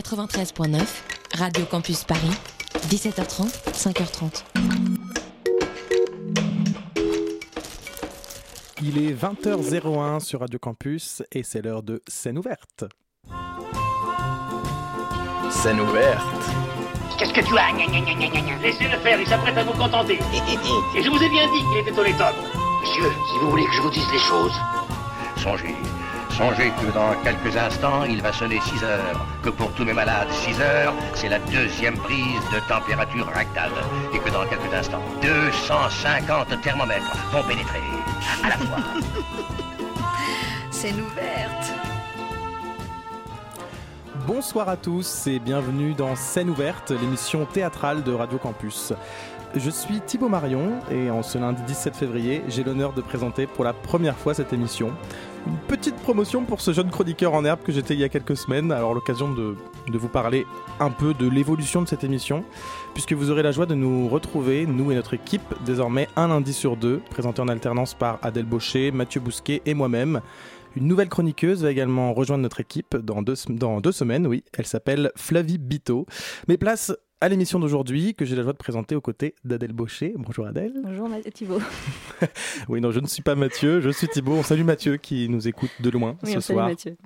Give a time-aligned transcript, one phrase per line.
[0.00, 0.80] 93.9,
[1.36, 2.30] Radio Campus Paris,
[2.88, 4.44] 17h30, 5h30.
[8.82, 12.84] Il est 20h01 sur Radio Campus et c'est l'heure de scène ouverte.
[15.50, 16.24] Scène ouverte.
[17.18, 17.70] Qu'est-ce que tu as?
[18.62, 20.14] Laissez-le faire, il s'apprête à vous contenter.
[20.96, 22.14] Et je vous ai bien dit qu'il était honnête
[22.80, 24.54] Monsieur, si vous voulez que je vous dise les choses,
[25.36, 25.74] songez,
[26.40, 29.26] songez que dans quelques instants, il va sonner 6 heures.
[29.42, 33.72] Que pour tous mes malades, 6 heures, c'est la deuxième prise de température rectale.
[34.14, 37.82] Et que dans quelques instants, 250 thermomètres vont pénétrer
[38.42, 38.78] à la fois.
[40.70, 41.74] Scène ouverte.
[44.26, 48.94] Bonsoir à tous et bienvenue dans Scène ouverte, l'émission théâtrale de Radio Campus.
[49.56, 53.64] Je suis Thibaut Marion et en ce lundi 17 février, j'ai l'honneur de présenter pour
[53.64, 54.92] la première fois cette émission.
[55.44, 58.36] Une petite promotion pour ce jeune chroniqueur en herbe que j'étais il y a quelques
[58.36, 59.56] semaines, alors l'occasion de,
[59.92, 60.46] vous parler
[60.78, 62.44] un peu de l'évolution de cette émission,
[62.94, 66.52] puisque vous aurez la joie de nous retrouver, nous et notre équipe, désormais un lundi
[66.52, 70.20] sur deux, présenté en alternance par Adèle Baucher, Mathieu Bousquet et moi-même.
[70.76, 74.44] Une nouvelle chroniqueuse va également rejoindre notre équipe dans deux, dans deux semaines, oui.
[74.56, 76.06] Elle s'appelle Flavie Bito.
[76.46, 80.14] Mais place à l'émission d'aujourd'hui que j'ai la joie de présenter aux côtés d'Adèle Baucher.
[80.16, 80.72] Bonjour Adèle.
[80.82, 81.60] Bonjour Thibaut.
[82.68, 84.32] oui, non, je ne suis pas Mathieu, je suis Thibaut.
[84.32, 86.66] On salue Mathieu qui nous écoute de loin oui, ce on soir.
[86.66, 86.96] Salue Mathieu.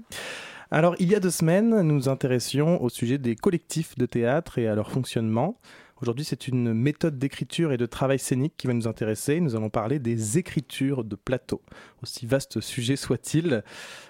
[0.71, 4.59] Alors, il y a deux semaines, nous nous intéressions au sujet des collectifs de théâtre
[4.59, 5.59] et à leur fonctionnement.
[6.03, 9.41] Aujourd'hui, c'est une méthode d'écriture et de travail scénique qui va nous intéresser.
[9.41, 11.63] Nous allons parler des écritures de plateau,
[12.03, 13.63] aussi vaste sujet soit-il.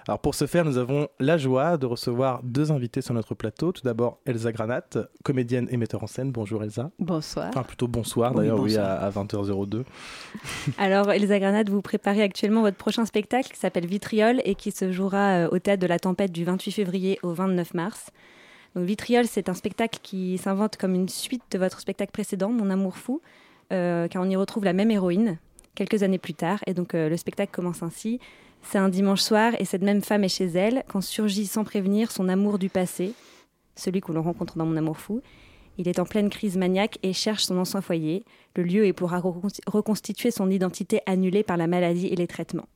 [0.07, 3.71] Alors pour ce faire, nous avons la joie de recevoir deux invités sur notre plateau.
[3.71, 4.81] Tout d'abord, Elsa Granat,
[5.23, 6.31] comédienne et metteur en scène.
[6.31, 6.89] Bonjour Elsa.
[6.97, 7.49] Bonsoir.
[7.49, 9.03] Enfin plutôt bonsoir d'ailleurs, oui, bonsoir.
[9.03, 9.83] à, à 20h02.
[10.79, 14.91] Alors Elsa Granade, vous préparez actuellement votre prochain spectacle qui s'appelle Vitriol et qui se
[14.91, 18.07] jouera euh, au théâtre de la Tempête du 28 février au 29 mars.
[18.75, 22.97] Vitriol, c'est un spectacle qui s'invente comme une suite de votre spectacle précédent, Mon amour
[22.97, 23.21] fou,
[23.71, 25.37] euh, car on y retrouve la même héroïne
[25.75, 26.59] quelques années plus tard.
[26.67, 28.19] Et donc euh, le spectacle commence ainsi.
[28.63, 32.11] C'est un dimanche soir et cette même femme est chez elle quand surgit sans prévenir
[32.11, 33.13] son amour du passé,
[33.75, 35.21] celui que l'on rencontre dans Mon amour fou.
[35.77, 38.23] Il est en pleine crise maniaque et cherche son ancien foyer.
[38.55, 42.67] Le lieu est pour recon- reconstituer son identité annulée par la maladie et les traitements.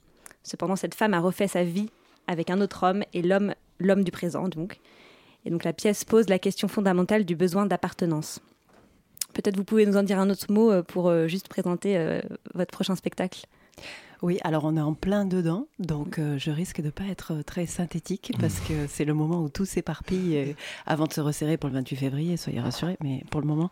[0.44, 1.90] Cependant, cette femme a refait sa vie
[2.28, 4.80] avec un autre homme et l'homme, l'homme du présent donc.
[5.46, 8.42] Et donc la pièce pose la question fondamentale du besoin d'appartenance.
[9.34, 12.22] Peut-être vous pouvez nous en dire un autre mot euh, pour euh, juste présenter euh,
[12.56, 13.46] votre prochain spectacle.
[14.22, 17.66] Oui, alors on est en plein dedans, donc je risque de ne pas être très
[17.66, 21.76] synthétique parce que c'est le moment où tout s'éparpille avant de se resserrer pour le
[21.76, 23.72] 28 février, soyez rassurés, mais pour le moment,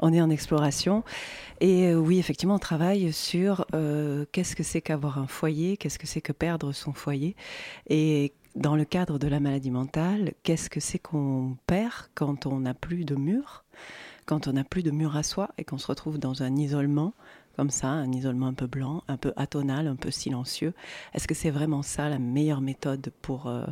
[0.00, 1.04] on est en exploration.
[1.60, 3.66] Et oui, effectivement, on travaille sur
[4.32, 7.36] qu'est-ce que c'est qu'avoir un foyer, qu'est-ce que c'est que perdre son foyer,
[7.88, 12.60] et dans le cadre de la maladie mentale, qu'est-ce que c'est qu'on perd quand on
[12.60, 13.64] n'a plus de mur,
[14.26, 17.14] quand on n'a plus de mur à soi et qu'on se retrouve dans un isolement
[17.56, 20.74] comme ça, un isolement un peu blanc, un peu atonal, un peu silencieux?
[21.14, 23.64] Est-ce que c'est vraiment ça la meilleure méthode pour euh,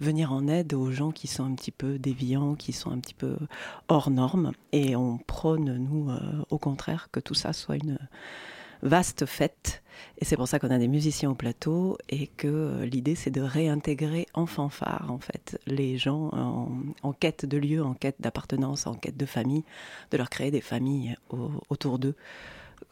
[0.00, 3.14] venir en aide aux gens qui sont un petit peu déviants, qui sont un petit
[3.14, 3.36] peu
[3.88, 6.20] hors normes Et on prône, nous, euh,
[6.50, 7.98] au contraire, que tout ça soit une
[8.82, 9.82] vaste fête.
[10.18, 13.30] Et c'est pour ça qu'on a des musiciens au plateau et que euh, l'idée, c'est
[13.30, 16.30] de réintégrer en fanfare, en fait, les gens
[17.02, 19.64] en, quête de lieu, en quête d'appartenance, en quête de famille,
[20.10, 22.14] de leur créer des familles au- autour d'eux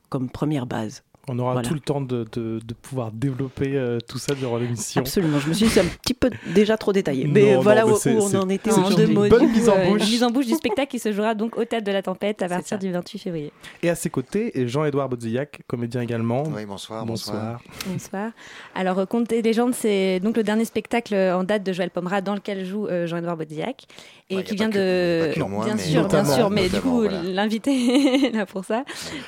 [0.09, 1.03] comme première base.
[1.29, 1.67] On aura Voilà.
[1.69, 5.01] tout le temps de, de- de pouvoir développer euh, tout ça durant l'émission.
[5.01, 5.39] Absolument.
[5.39, 7.27] Je me suis dit, c'est un petit peu déjà trop détaillé.
[7.27, 9.69] Mais Non, non, voilà mais où, on en était En deux mots, bonne du mise
[9.69, 10.03] en euh, bouche.
[10.03, 12.49] mise en bouche du spectacle qui se jouera donc au théâtre de la Tempête à
[12.49, 13.53] partir du 28 février.
[13.83, 16.43] Et à ses côtés, Jean-Édouard Bodzillac, comédien également.
[16.55, 17.61] Oui, bonsoir, bonsoir.
[17.87, 18.31] Bonsoir.
[18.75, 22.21] Alors, euh, Contes et légendes, c'est donc le dernier spectacle en date de Joël Pomera
[22.21, 23.87] dans lequel joue euh, Jean-Edouard Baudillac
[24.31, 25.43] et Ouais, qui vient que- de.
[25.45, 27.23] moi, bien sûr, bien sûr, mais notamment, du coup, voilà.
[27.23, 27.71] l'invité
[28.27, 28.85] est là pour ça.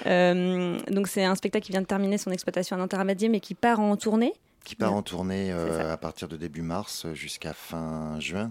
[0.06, 3.54] Euh, donc, c'est un spectacle qui vient de terminer son exploitation à Nanterre-Amadier, mais qui
[3.54, 4.32] part en tournée.
[4.64, 8.50] Qui part en tournée euh, à partir de début mars jusqu'à fin juin.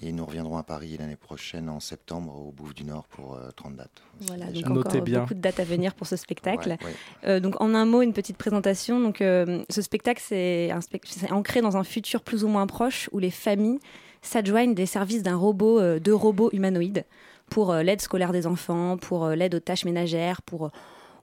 [0.00, 3.50] Et nous reviendrons à Paris l'année prochaine en septembre au Bouffe du Nord pour euh,
[3.54, 4.02] 30 dates.
[4.22, 5.20] Voilà, donc Notez encore bien.
[5.20, 6.70] beaucoup de dates à venir pour ce spectacle.
[6.70, 6.94] Ouais, ouais.
[7.26, 8.98] Euh, donc en un mot, une petite présentation.
[9.00, 10.70] Donc euh, ce spectacle, c'est
[11.30, 13.80] ancré dans un futur plus ou moins proche où les familles
[14.22, 17.04] s'adjoignent des services d'un robot, euh, de robots humanoïdes
[17.50, 20.70] pour euh, l'aide scolaire des enfants, pour euh, l'aide aux tâches ménagères, pour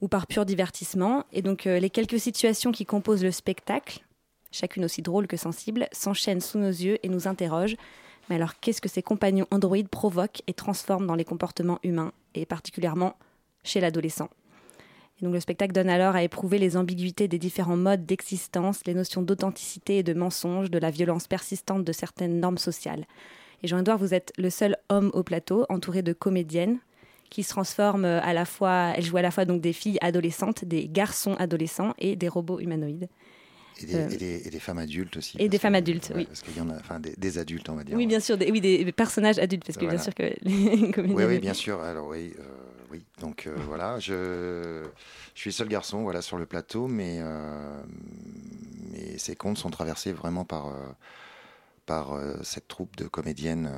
[0.01, 1.25] ou par pur divertissement.
[1.33, 4.05] Et donc les quelques situations qui composent le spectacle,
[4.49, 7.75] chacune aussi drôle que sensible, s'enchaînent sous nos yeux et nous interrogent.
[8.29, 12.45] Mais alors qu'est-ce que ces compagnons androïdes provoquent et transforment dans les comportements humains, et
[12.45, 13.17] particulièrement
[13.65, 14.29] chez l'adolescent?
[15.21, 19.97] Le spectacle donne alors à éprouver les ambiguïtés des différents modes d'existence, les notions d'authenticité
[19.97, 23.05] et de mensonge, de la violence persistante de certaines normes sociales.
[23.61, 26.79] Et Jean-Edouard, vous êtes le seul homme au plateau, entouré de comédiennes
[27.29, 30.65] qui se transforment à la fois, elles jouent à la fois donc des filles adolescentes,
[30.65, 33.07] des garçons adolescents et des robots humanoïdes.
[33.81, 35.37] Et des, Euh, et des- et des femmes adultes aussi.
[35.39, 36.25] et des femmes adultes, oui.
[36.25, 37.95] Parce qu'il y en a, enfin des, des adultes, on va dire.
[37.95, 39.95] Oui, bien sûr, des, oui, des personnages adultes, parce que Voilà.
[39.97, 41.17] bien sûr que les comédiennes...
[41.17, 41.79] Oui, oui, bien sûr.
[41.81, 42.43] Alors oui, euh,
[42.91, 43.03] oui.
[43.21, 44.83] Donc euh, voilà, je,
[45.35, 47.19] je suis seul garçon, voilà, sur le plateau, mais
[48.91, 50.73] mais ces contes sont traversés vraiment par
[51.85, 53.71] par cette troupe de comédiennes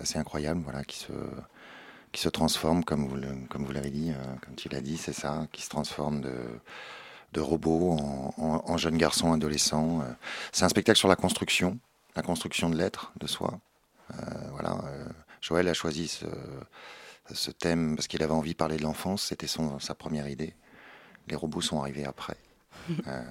[0.00, 1.12] assez incroyable, voilà, qui se
[2.12, 4.12] qui se transforme, comme vous le- comme vous l'avez dit,
[4.44, 6.34] comme tu l'as dit, c'est ça, qui se transforme de
[7.32, 10.00] de robots en, en- en jeunes garçons, adolescents.
[10.02, 10.12] euh.
[10.52, 11.78] C'est un spectacle sur la construction,
[12.16, 13.58] la construction de l'être, de soi.
[14.14, 14.16] Euh,
[14.52, 14.76] voilà.
[14.84, 15.04] euh,
[15.40, 16.26] Joël a choisi ce,
[17.32, 19.22] ce thème parce qu'il avait envie de parler de l'enfance.
[19.24, 20.54] C'était sa première idée.
[21.28, 22.36] Les robots sont arrivés après.
[23.06, 23.22] Euh,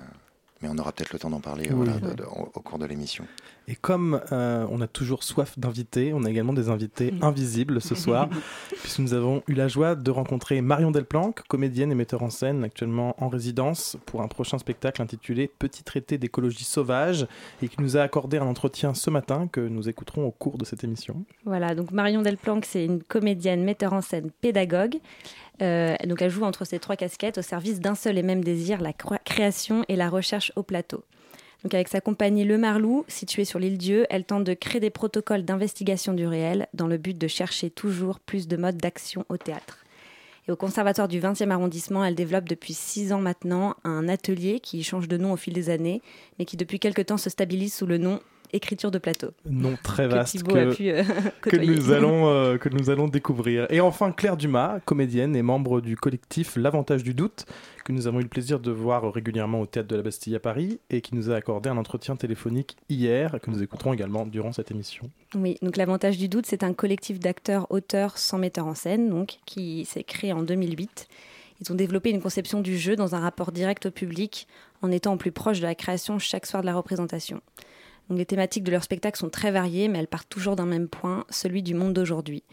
[0.62, 1.76] mais on aura peut-être le temps d'en parler Oui.
[1.76, 3.26] voilà, de- de- au, au cours de l'émission.
[3.72, 7.96] Et comme euh, on a toujours soif d'invités, on a également des invités invisibles ce
[7.96, 8.28] soir,
[8.82, 12.66] puisque nous avons eu la joie de rencontrer Marion Delplanque, comédienne et metteur en scène
[12.66, 17.28] actuellement en résidence pour un prochain spectacle intitulé Petit traité d'écologie sauvage,
[17.64, 20.66] et qui nous a accordé un entretien ce matin que nous écouterons au cours de
[20.66, 21.24] cette émission.
[21.46, 24.98] Voilà, donc Marion Delplanque, c'est une comédienne, metteur en scène, pédagogue.
[25.62, 28.82] Euh, donc elle joue entre ces trois casquettes au service d'un seul et même désir,
[28.82, 31.06] la création et la recherche au plateau.
[31.64, 34.90] Donc avec sa compagnie Le Marlou, située sur l'île Dieu, elle tente de créer des
[34.90, 39.38] protocoles d'investigation du réel dans le but de chercher toujours plus de modes d'action au
[39.38, 39.86] théâtre.
[40.48, 44.84] Et au Conservatoire du 20e arrondissement, elle développe depuis six ans maintenant un atelier qui
[44.84, 46.02] change de nom au fil des années,
[46.40, 48.20] mais qui depuis quelque temps se stabilise sous le nom
[48.54, 49.32] Écriture de plateau.
[49.50, 51.04] Nom très Que vaste pu euh,
[51.42, 53.66] que nous allons euh, que nous allons découvrir.
[53.70, 57.46] Et enfin Claire Dumas, comédienne et membre du collectif L'avantage du doute,
[57.86, 60.40] que nous avons eu le plaisir de voir régulièrement au théâtre de la Bastille à
[60.40, 64.52] Paris et qui nous a accordé un entretien téléphonique hier que nous écouterons également durant
[64.52, 65.10] cette émission.
[65.36, 69.40] Oui, donc l'avantage du doute, c'est un collectif d'acteurs, auteurs sans metteur en scène, donc
[69.46, 71.08] qui s'est créé en 2008.
[71.62, 74.48] Ils ont développé une conception du jeu dans un rapport direct au public,
[74.82, 77.42] en étant au plus proche de la création chaque soir de la représentation.
[78.10, 81.26] Les thématiques de leur spectacle sont très variées, mais elles partent toujours d'un même point,
[81.30, 82.44] celui du monde d'aujourd'hui.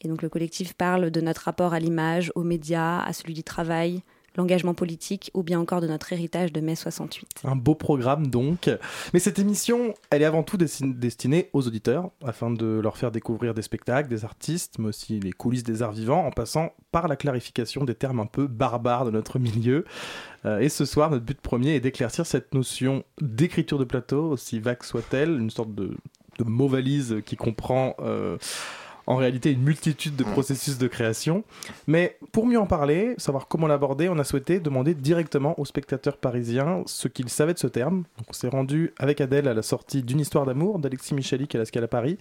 [0.00, 3.44] Et donc le collectif parle de notre rapport à l'image, aux médias, à celui du
[3.44, 4.02] travail,
[4.36, 7.42] l'engagement politique, ou bien encore de notre héritage de mai 68.
[7.44, 8.70] Un beau programme donc.
[9.12, 13.10] Mais cette émission, elle est avant tout destin- destinée aux auditeurs, afin de leur faire
[13.10, 17.08] découvrir des spectacles, des artistes, mais aussi les coulisses des arts vivants, en passant par
[17.08, 19.84] la clarification des termes un peu barbares de notre milieu.
[20.44, 24.58] Euh, et ce soir, notre but premier est d'éclaircir cette notion d'écriture de plateau, aussi
[24.60, 25.96] vague soit-elle, une sorte de,
[26.38, 27.94] de mot valise qui comprend...
[28.00, 28.38] euh,
[29.06, 31.44] en réalité une multitude de processus de création.
[31.86, 36.16] Mais pour mieux en parler, savoir comment l'aborder, on a souhaité demander directement aux spectateurs
[36.16, 38.04] parisiens ce qu'ils savaient de ce terme.
[38.18, 41.58] Donc on s'est rendu avec Adèle à la sortie d'une histoire d'amour d'Alexis Michalik à
[41.58, 42.18] la Scala Paris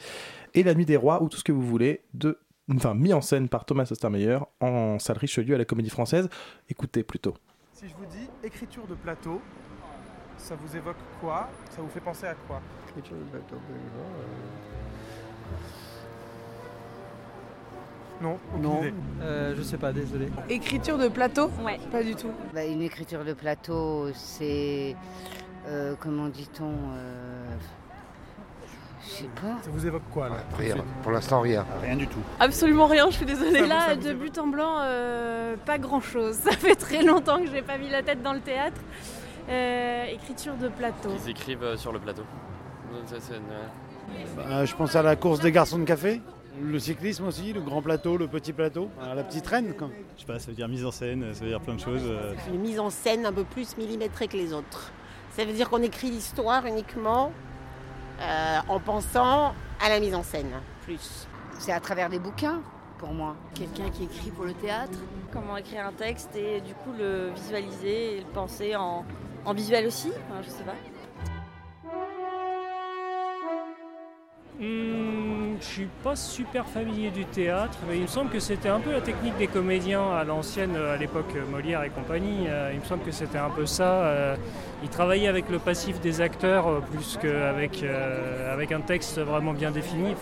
[0.53, 2.37] et La Nuit des Rois ou tout ce que vous voulez de
[2.73, 6.29] enfin mis en scène par Thomas Ostermeyer en salle Richelieu à la Comédie Française.
[6.69, 7.35] Écoutez plutôt.
[7.73, 9.41] Si je vous dis écriture de plateau,
[10.37, 11.49] ça vous évoque quoi?
[11.75, 12.61] Ça vous fait penser à quoi?
[12.89, 13.55] Écriture de plateau,
[18.21, 18.81] Non, Non,
[19.21, 20.27] euh, je sais pas, désolé.
[20.50, 21.79] Écriture de plateau Ouais.
[21.91, 22.31] Pas du tout.
[22.53, 24.95] Bah, une écriture de plateau, c'est.
[25.68, 27.45] euh, comment dit-on euh,
[29.03, 29.57] Je sais pas.
[29.63, 30.75] Ça vous évoque quoi là Rien.
[31.03, 31.65] Pour l'instant, rien.
[31.81, 32.19] Rien du tout.
[32.39, 33.65] Absolument rien, je suis désolée.
[33.65, 36.36] Là, de but en blanc, euh, pas grand-chose.
[36.43, 38.79] Ça fait très longtemps que j'ai pas mis la tête dans le théâtre.
[39.50, 41.10] Euh, écriture de plateau.
[41.25, 42.24] Ils écrivent euh, sur le plateau.
[44.36, 46.22] Bah, je pense à la course des garçons de café,
[46.60, 49.74] le cyclisme aussi, le grand plateau, le petit plateau, la petite reine.
[49.75, 49.89] Quoi.
[50.15, 52.03] Je sais pas, ça veut dire mise en scène, ça veut dire plein de choses.
[52.05, 52.34] euh.
[52.53, 54.91] Une mise en scène un peu plus millimétrée que les autres.
[55.31, 57.31] Ça veut dire qu'on écrit l'histoire uniquement
[58.20, 60.51] euh, en pensant à la mise en scène,
[60.84, 61.27] plus.
[61.58, 62.62] C'est à travers des bouquins,
[62.98, 63.36] pour moi.
[63.55, 64.98] Quelqu'un qui écrit pour le théâtre.
[65.31, 69.05] Comment écrire un texte et du coup le visualiser et le penser en,
[69.46, 70.10] en visuel aussi.
[70.29, 70.75] Enfin, je sais pas.
[74.60, 78.80] Hmm, je suis pas super familier du théâtre, mais il me semble que c'était un
[78.80, 82.48] peu la technique des comédiens à l'ancienne, à l'époque Molière et compagnie.
[82.48, 83.84] Euh, il me semble que c'était un peu ça.
[84.03, 84.36] euh,
[84.84, 89.53] ils travaillaient avec le passif des acteurs euh, plus qu'avec euh, avec un texte vraiment
[89.53, 90.15] bien défini.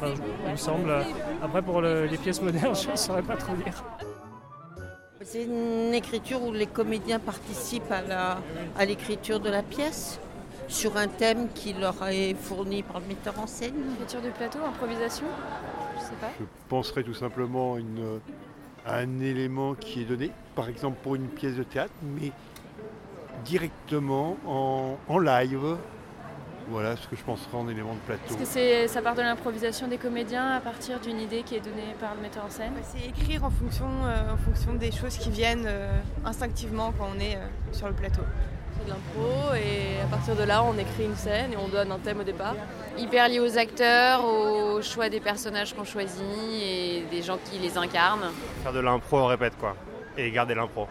[0.46, 0.92] Il me semble.
[1.42, 3.84] Après, pour le- les pièces modernes, je ne saurais pas trop dire.
[5.22, 10.20] C'est une écriture où les comédiens participent à l'écriture de la pièce
[10.70, 13.74] sur un thème qui leur est fourni par le metteur en scène.
[13.96, 15.26] Écriture de plateau, improvisation.
[15.98, 16.30] Je sais pas.
[16.40, 18.20] Je penserais tout simplement à, une-
[18.88, 22.32] un élément qui est donné, par exemple pour une pièce de théâtre, mais
[23.46, 25.78] directement en, en live,
[26.70, 28.22] Voilà ce que je penserais en élément de plateau.
[28.30, 31.62] Est-ce que c'est, ça part de l'improvisation des comédiens à partir d'une idée qui est
[31.62, 35.18] donnée par le metteur en scène C'est écrire en fonction, euh, en fonction des choses
[35.18, 35.90] qui viennent euh,
[36.26, 37.40] instinctivement quand on est euh,
[37.72, 38.22] sur le plateau.
[38.86, 42.00] De l'impro et à partir de là on écrit une scène et on donne un
[42.00, 42.56] thème au départ.
[42.98, 46.22] Hyper lié aux acteurs, au choix des personnages qu'on choisit
[46.62, 48.32] et des gens qui les incarnent.
[48.64, 49.76] Faire de l'impro, on répète quoi.
[50.18, 50.88] Et garder l'impro.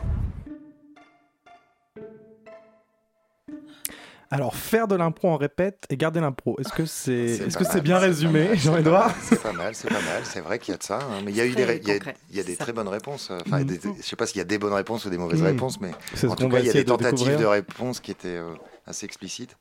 [4.31, 7.53] Alors, faire de l'impro en répète et garder l'impro, est-ce que c'est C'est est -ce
[7.55, 10.23] pas que c'est bien résumé, Jean-Edouard C'est pas mal, c'est pas mal.
[10.25, 10.99] C'est vrai qu'il y a de ça.
[10.99, 13.31] hein, Mais il y a eu des, il y a, y des très bonnes réponses.
[13.31, 13.65] Enfin, Mhm.
[13.65, 15.47] des- des- je sais pas s'il y a des bonnes réponses ou des mauvaises Mhm.
[15.47, 15.93] réponses, mais
[16.29, 17.39] en tout cas, il y a des de tentatives découvrir.
[17.39, 18.53] de réponses qui étaient euh,
[18.87, 19.57] assez explicites.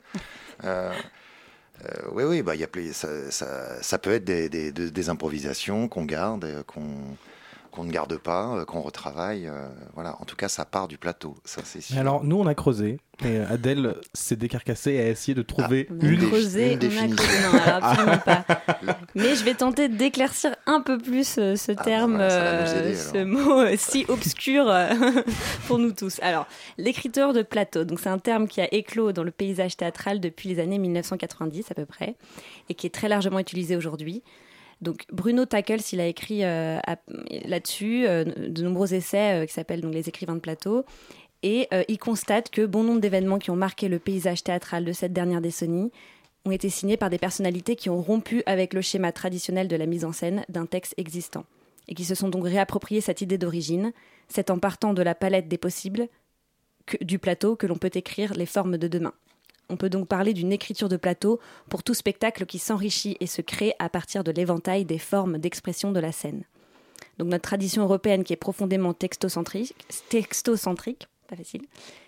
[0.66, 0.92] Euh,
[1.86, 4.92] euh, oui, oui, bah, il y a, ça, ça, ça peut être des, des- des-
[4.92, 7.16] des improvisations qu'on garde, euh, qu'on
[7.78, 9.48] qu'on ne garde pas, euh, qu'on retravaille.
[9.48, 10.20] euh, voilà.
[10.20, 11.36] En tout cas, ça part du plateau.
[11.46, 11.96] Ça, c'est sûr.
[11.96, 15.88] Mais alors, nous, on a creusé, et Adèle s'est décarcassée et a essayé de trouver
[15.92, 16.28] On a une.
[16.28, 17.42] creusé, une on a creusé.
[17.44, 18.46] Non, alors absolument pas.
[19.16, 22.96] Mais je vais tenter d'éclaircir un peu plus euh, ce bah terme, voilà, euh, aider,
[22.96, 24.90] ce mot euh, si obscur euh,
[25.68, 26.20] pour nous tous.
[26.22, 30.20] Alors, l'écriture de plateau, donc c'est un terme qui a éclos dans le paysage théâtral
[30.20, 32.16] depuis les années 1990 à peu près,
[32.70, 34.24] et qui est très largement utilisé aujourd'hui.
[34.82, 36.80] Donc Bruno Tackles, il a écrit euh,
[37.46, 40.86] là-dessus euh, de nombreux essais euh, qui s'appellent donc les écrivains de plateau.
[41.44, 45.14] Et il constate que bon nombre d'événements qui ont marqué le paysage théâtral de cette
[45.14, 45.92] dernière décennie
[46.46, 49.86] ont été signés par des personnalités qui ont rompu avec le schéma traditionnel de la
[49.86, 51.46] mise en scène d'un texte existant
[51.88, 53.94] et qui se sont donc réapproprié cette idée d'origine.
[54.28, 56.08] C'est en partant de la palette des possibles
[56.88, 59.14] que- du plateau que l'on peut écrire les formes de demain.
[59.70, 63.42] On peut donc parler d'une écriture de plateau pour tout spectacle qui s'enrichit et se
[63.42, 66.44] crée à partir de l'éventail des formes d'expression de la scène.
[67.18, 69.76] Donc notre tradition européenne qui est profondément textocentrique,
[71.28, 71.64] pas facile,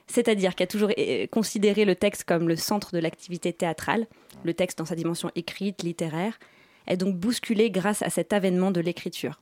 [0.07, 4.07] c'est-à-dire qui a toujours euh, considéré le texte comme le centre de l'activité théâtrale,
[4.43, 6.39] le texte dans sa dimension écrite, littéraire,
[6.87, 9.41] est donc bousculé grâce à cet avènement de l'écriture.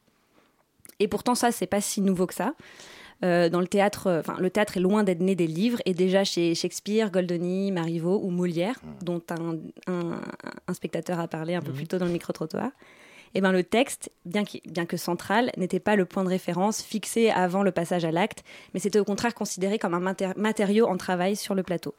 [1.00, 2.53] Et pourtant ça, c'est pas si nouveau que ça.
[3.24, 5.93] Euh, dans le théâtre, euh, enfin, le théâtre est loin d'être né des livres, et
[5.95, 9.57] déjà chez Shakespeare, Goldoni, Marivaux ou Molière, dont un,
[9.91, 10.21] un-
[10.67, 12.69] un spectateur a parlé un peu plus tôt dans le micro-trottoir,
[13.33, 17.63] eh ben, le texte, bien, que central, n'était pas le point de référence fixé avant
[17.63, 18.43] le passage à l'acte,
[18.74, 21.95] mais c'était au contraire considéré comme un matériau en travail sur le plateau.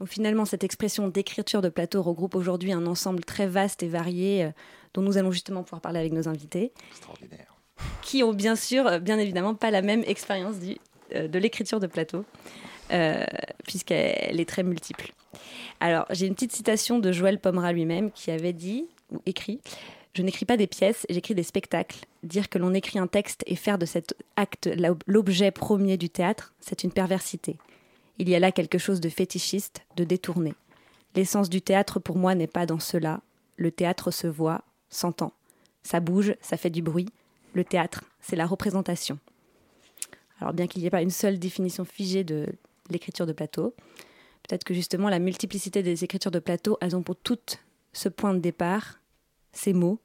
[0.00, 4.44] Donc finalement, cette expression d'écriture de plateau regroupe aujourd'hui un ensemble très vaste et varié
[4.44, 4.50] euh,
[4.92, 7.53] dont nous allons justement pouvoir parler avec nos invités, Extraordinaire.
[8.02, 10.56] Qui ont bien sûr, euh, bien évidemment, pas la même expérience
[11.14, 12.24] euh, de l'écriture de plateau,
[12.92, 13.24] euh,
[13.66, 15.12] puisqu'elle est très multiple.
[15.80, 19.60] Alors, j'ai une petite citation de Joël Pomera lui-même qui avait dit, ou écrit,
[20.14, 22.04] Je n'écris pas des pièces, j'écris des spectacles.
[22.22, 26.08] Dire que l'on écrit un texte et faire de cet acte l'ob- l'objet premier du
[26.08, 27.56] théâtre, c'est une perversité.
[28.18, 30.54] Il y a là quelque chose de fétichiste, de détourné.
[31.16, 33.20] L'essence du théâtre pour moi n'est pas dans cela.
[33.56, 35.32] Le théâtre se voit, s'entend.
[35.82, 37.08] Ça bouge, ça fait du bruit.
[37.54, 39.18] Le théâtre, c'est la représentation.
[40.40, 42.46] Alors bien qu'il n'y ait pas une seule définition figée de
[42.90, 43.74] l'écriture de plateau,
[44.46, 47.60] peut-être que justement la multiplicité des écritures de plateau, elles ont pour toutes
[47.92, 48.98] ce point de départ,
[49.52, 50.00] ces mots.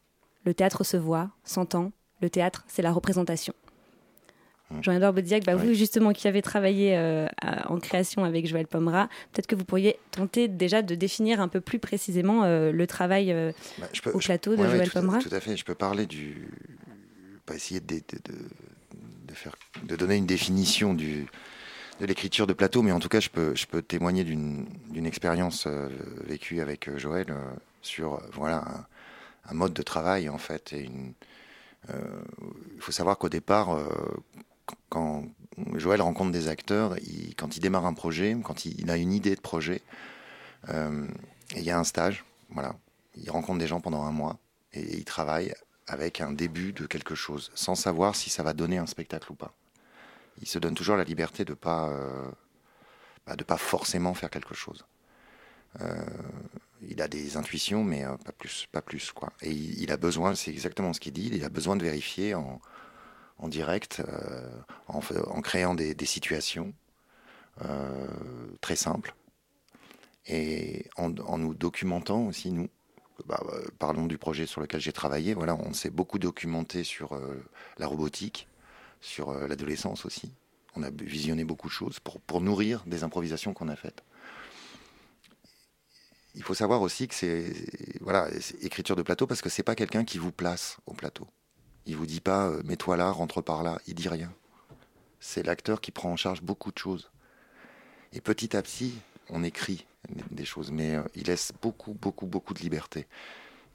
[0.45, 1.91] Le théâtre se voit, s'entend.
[2.21, 3.53] Le théâtre, c'est la représentation.
[4.81, 9.09] Jean-Edouard Baudiac, bah, vous justement qui avez travaillé euh, à- en création avec Joël Pomera,
[9.31, 13.31] peut-être que vous pourriez tenter déjà de définir un peu plus précisément euh, le travail
[13.31, 15.17] euh, Bah, je peux- au je- plateau de ouais, ouais, Joël à- Pomera.
[15.17, 15.57] tout à fait.
[15.57, 16.47] Je peux parler du.
[17.49, 21.25] Pas essayer de, de, faire, de donner une définition du,
[21.99, 25.65] de l'écriture de plateau, mais en tout cas, je peux, je peux témoigner d'une expérience
[25.65, 25.89] euh,
[26.27, 27.41] vécue avec euh, Joël euh,
[27.81, 28.85] sur voilà
[29.45, 30.73] un, mode de travail en fait.
[30.73, 31.13] Et une,
[31.87, 33.79] il faut savoir qu'au départ,
[34.89, 35.23] quand
[35.73, 36.95] Joël rencontre des acteurs,
[37.35, 39.81] quand il démarre un projet, quand il, il a une idée de projet,
[40.67, 42.75] et il y a un stage, voilà.
[43.15, 44.37] Il rencontre des gens pendant un mois
[44.73, 45.51] et il travaille
[45.89, 49.35] avec un début de quelque chose, sans savoir si ça va donner un spectacle ou
[49.35, 49.53] pas.
[50.39, 52.29] Il se donne toujours la liberté de pas, euh,
[53.25, 54.85] bah, pas forcément faire quelque chose.
[55.81, 56.05] Euh,
[56.87, 59.33] il a des intuitions, mais euh, pas plus, pas plus quoi.
[59.41, 62.61] Et il, a besoin, c'est exactement ce qu'il dit, il a besoin de vérifier en,
[63.39, 64.03] en direct,
[64.87, 66.71] en, créant des, situations
[68.61, 69.15] très simples
[70.27, 72.69] et en nous documentant aussi nous.
[73.25, 75.35] Bah, euh, parlons du projet sur lequel j'ai travaillé.
[75.35, 77.43] On s'est beaucoup documenté sur euh,
[77.77, 78.47] la robotique,
[79.01, 80.31] sur euh, l'adolescence aussi.
[80.75, 84.03] On a visionné beaucoup de choses pour, nourrir des improvisations qu'on a faites.
[86.35, 87.53] Il faut savoir aussi que c'est
[88.01, 88.29] voilà,
[88.61, 91.27] écriture de plateau parce que c'est pas quelqu'un qui vous place au plateau.
[91.85, 93.79] Il vous dit pas mets-toi là, rentre par là.
[93.87, 94.31] Il dit rien.
[95.19, 97.09] C'est l'acteur qui prend en charge beaucoup de choses.
[98.13, 98.93] Et petit à petit,
[99.29, 99.85] on écrit
[100.31, 103.07] des choses, mais euh, il laisse beaucoup, beaucoup, beaucoup de liberté.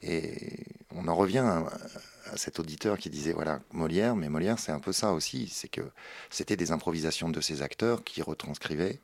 [0.02, 4.81] Et on en revient à, cet auditeur qui disait voilà Molière, mais Molière c'est un
[4.81, 5.83] peu ça aussi, c'est que
[6.31, 9.00] c'était des improvisations de ces acteurs qui retranscrivaient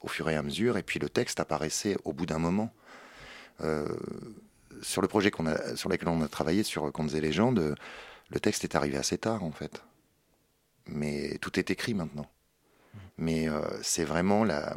[0.00, 2.72] au fur et à mesure, et puis le texte apparaissait au bout d'un moment.
[3.62, 3.88] Euh,
[4.82, 7.74] sur le projet qu'on a, sur lequel on a travaillé sur Contes et légendes,
[8.28, 9.82] le texte est arrivé assez tard en fait,
[10.86, 12.30] mais tout est écrit maintenant.
[13.18, 14.76] Mais euh, c'est vraiment la,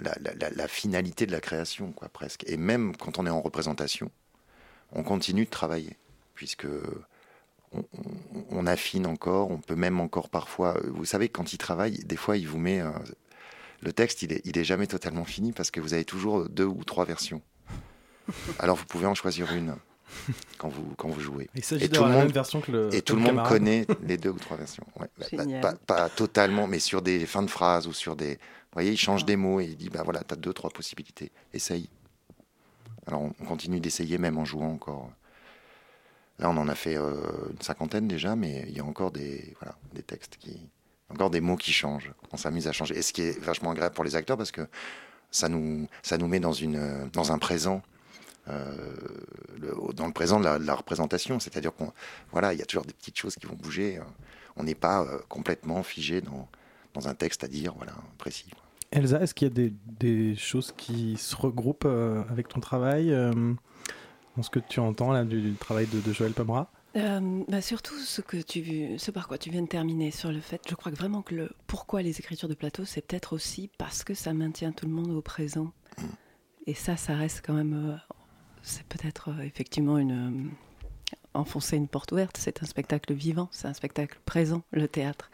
[0.00, 2.44] la, la, la, finalité de la création, quoi, presque.
[2.46, 4.10] Et même quand on est en représentation,
[4.92, 5.96] on continue de travailler,
[6.34, 6.66] puisque
[7.72, 10.78] on, on, on, affine encore, on peut même encore parfois.
[10.84, 12.80] Vous savez, quand il travaille, des fois, il vous met.
[12.80, 12.90] Euh,
[13.80, 16.64] le texte, il est, il est jamais totalement fini parce que vous avez toujours deux
[16.64, 17.42] ou trois versions.
[18.60, 19.74] Alors vous pouvez en choisir une
[20.58, 21.48] quand vous, quand vous jouez.
[21.54, 22.94] Il s'agit de la même version que le.
[22.94, 23.52] Et tout le monde camarade.
[23.52, 24.84] connaît les deux ou trois versions.
[25.00, 28.38] Ouais, bah, pas, pas, pas, totalement, mais sur des fins de phrases ou sur des.
[28.72, 30.70] Vous voyez, il change des mots et il dit bah voilà, tu as deux, trois
[30.70, 31.30] possibilités.
[31.52, 31.88] Essaye.
[33.06, 35.10] Alors on, on continue d'essayer même en jouant encore.
[36.38, 39.54] Là, on en a fait euh, une cinquantaine déjà, mais il y a encore des,
[39.60, 40.58] voilà, des textes qui.
[41.10, 42.10] Encore des mots qui changent.
[42.32, 42.96] On s'amuse à changer.
[42.96, 44.66] Et ce qui est vachement agréable pour les acteurs parce que
[45.30, 47.82] ça nous, ça nous met dans, une, dans un présent
[48.48, 48.74] euh,
[49.92, 51.38] dans le présent de la, représentation.
[51.38, 51.92] C'est-à-dire qu'on,
[52.30, 54.00] voilà, il y a toujours des petites choses qui vont bouger.
[54.56, 56.48] On n'est pas euh, complètement figé dans,
[56.94, 58.50] dans un texte à dire, voilà, précis.
[58.92, 63.12] Elsa, est-ce qu'il y a des, des, choses qui se regroupent euh, avec ton travail
[63.12, 63.32] euh,
[64.36, 67.62] dans ce que tu entends là du, du travail de, de Joël Pomera euh, bah
[67.62, 70.74] surtout ce que tu, ce par quoi tu viens de terminer sur le fait, je
[70.74, 74.12] crois que vraiment que le pourquoi les écritures de plateau, c'est peut-être aussi parce que
[74.12, 75.72] ça maintient tout le monde au présent.
[76.66, 77.98] Et ça, ça reste quand même,
[78.62, 82.36] c'est peut-être euh, effectivement une euh, enfoncer une porte ouverte.
[82.38, 85.30] C'est un spectacle vivant, c'est un spectacle présent, le théâtre.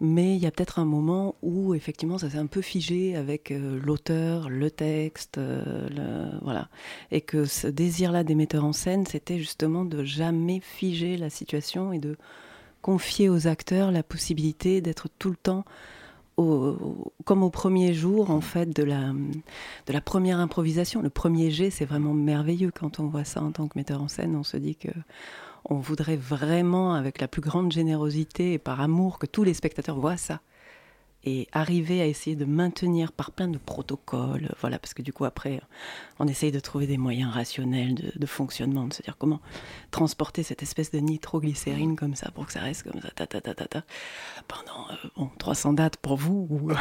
[0.00, 3.50] Mais il y a peut-être un moment où effectivement ça s'est un peu figé avec
[3.50, 6.68] euh, l'auteur, le texte, euh, voilà,
[7.10, 11.92] et que ce désir-là des metteurs en scène, c'était justement de jamais figer la situation
[11.92, 12.16] et de
[12.80, 15.64] confier aux acteurs la possibilité d'être tout le temps
[17.24, 19.12] comme au premier jour en fait de la,
[19.86, 21.02] de la première improvisation.
[21.02, 24.08] Le premier jet, c'est vraiment merveilleux quand on voit ça en tant que metteur en
[24.08, 24.36] scène.
[24.36, 24.88] On se dit que
[25.64, 29.98] on voudrait vraiment, avec la plus grande générosité et par amour, que tous les spectateurs
[29.98, 30.40] voient ça.
[31.24, 35.26] Et arriver à essayer de maintenir par plein de protocoles, voilà, parce que du coup,
[35.26, 35.60] après,
[36.18, 39.40] on essaye de trouver des moyens rationnels de, de fonctionnement, de se dire comment
[39.90, 43.40] transporter cette espèce de nitroglycérine comme ça pour que ça reste comme ça, ta, ta,
[43.40, 43.84] ta, ta, ta
[44.48, 46.72] pendant euh, bon, 300 dates pour vous ou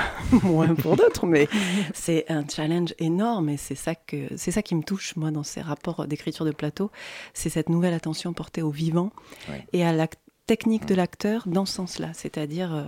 [0.47, 1.47] moins pour d'autres, mais
[1.93, 5.43] c'est un challenge énorme et c'est ça, que, c'est ça qui me touche, moi, dans
[5.43, 6.91] ces rapports d'écriture de plateau,
[7.33, 9.11] c'est cette nouvelle attention portée au vivant
[9.49, 9.65] ouais.
[9.73, 12.83] et à l'acte technique de l'acteur dans ce sens-là, c'est-à-dire euh,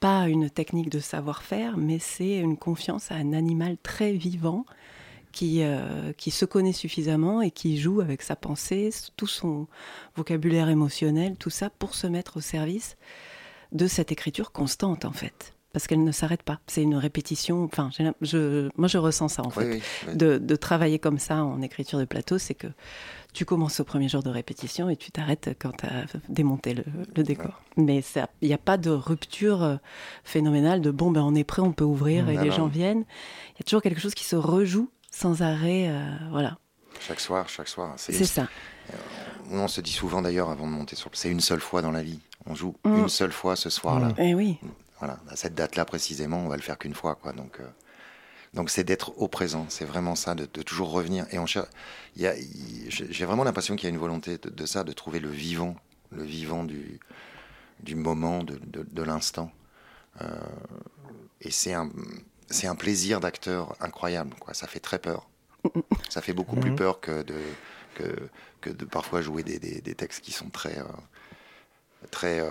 [0.00, 4.64] pas une technique de savoir-faire, mais c'est une confiance à un animal très vivant
[5.30, 8.88] qui, euh, qui se connaît suffisamment et qui joue avec sa pensée,
[9.18, 9.66] tout son
[10.16, 12.96] vocabulaire émotionnel, tout ça pour se mettre au service
[13.72, 16.60] de cette écriture constante en fait parce qu'elle ne s'arrête pas.
[16.68, 17.64] C'est une répétition.
[17.64, 17.90] Enfin,
[18.22, 19.68] je, moi, je ressens ça en fait.
[19.68, 20.16] Oui, oui.
[20.16, 22.68] De, de, travailler comme ça en écriture de plateau, c'est que
[23.34, 26.84] tu commences au premier jour de répétition et tu t'arrêtes quand tu as démonté le,
[27.14, 27.60] le décor.
[27.76, 27.84] Ouais.
[27.84, 28.02] Mais
[28.40, 29.76] il n'y a pas de rupture euh,
[30.22, 33.04] phénoménale de bon, ben on est prêt, on peut ouvrir et les gens viennent.
[33.54, 35.88] Il y a toujours quelque chose qui se rejoue sans arrêt.
[35.88, 36.56] Euh, voilà.
[37.00, 37.92] Chaque soir, chaque soir.
[37.96, 38.46] C'est ça.
[38.92, 38.96] Euh,
[39.50, 41.10] on se dit souvent d'ailleurs avant de monter sur.
[41.12, 42.20] C'est une seule fois dans la vie.
[42.46, 42.96] On joue mmh.
[42.96, 44.08] une seule fois ce soir-là.
[44.08, 44.20] Mmh.
[44.20, 44.58] Et oui.
[45.00, 47.32] Voilà, à cette date-là précisément, on va le faire qu'une fois, quoi.
[47.32, 47.64] Donc, euh,
[48.54, 49.66] donc c'est d'être au présent.
[49.68, 51.26] C'est vraiment ça, de, de, toujours revenir.
[51.32, 51.68] Et on cherche.
[52.16, 55.76] J'ai vraiment l'impression qu'il y a une volonté de, de, ça, de trouver le vivant,
[56.12, 57.00] le vivant du,
[57.80, 59.50] du moment, de, l'instant.
[60.22, 60.26] Euh,
[61.40, 61.90] et c'est un,
[62.48, 64.34] c'est un plaisir d'acteur incroyable.
[64.38, 64.54] Quoi.
[64.54, 65.28] Ça fait très peur.
[66.08, 67.40] Ça fait beaucoup plus peur que de,
[67.96, 68.04] que,
[68.60, 70.78] que de parfois jouer des, des, des textes qui sont très.
[70.78, 70.84] Euh,
[72.10, 72.50] très euh,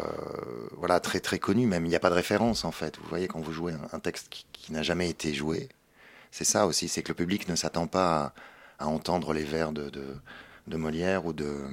[0.78, 3.28] voilà très très connu même il n'y a pas de référence en fait vous voyez
[3.28, 5.70] quand vous jouez un, un texte qui, qui n'a jamais été joué
[6.34, 8.34] c'est ça aussi c'est que le public ne s'attend pas
[8.80, 10.18] à, à, entendre les vers de, de,
[10.68, 11.64] de, Molière ou de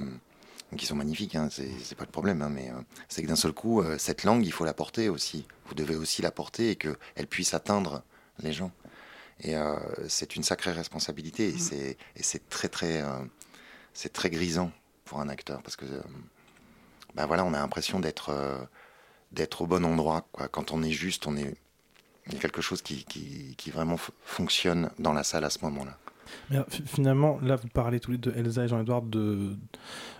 [0.77, 3.53] qui sont magnifiques hein, c'est pas le problème hein, mais euh, c'est que d'un seul
[3.53, 6.75] coup euh, cette langue il faut la porter aussi vous devez aussi la porter et
[6.75, 8.03] que elle puisse atteindre
[8.43, 8.71] les gens
[9.39, 9.75] et euh,
[10.07, 13.03] c'est une sacrée responsabilité et c'est et c'est très très
[13.93, 14.71] c'est très grisant
[15.03, 15.85] pour un acteur parce que
[17.15, 18.31] ben voilà, on a l'impression d'être
[19.31, 20.27] d'être au bon endroit.
[20.31, 20.47] Quoi.
[20.47, 21.55] Quand on est juste, on est
[22.27, 25.97] il y a quelque chose qui, qui, vraiment fonctionne dans la salle à ce moment-là.
[26.49, 29.57] Mais finalement, là, vous parlez tous les deux, Elsa et Jean-Edouard, de,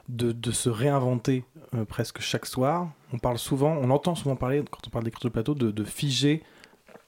[0.10, 2.90] de, se réinventer euh, presque chaque soir.
[3.14, 5.84] On parle souvent, on entend souvent parler, quand on parle d'écriture de plateau, de, de
[5.84, 6.44] figer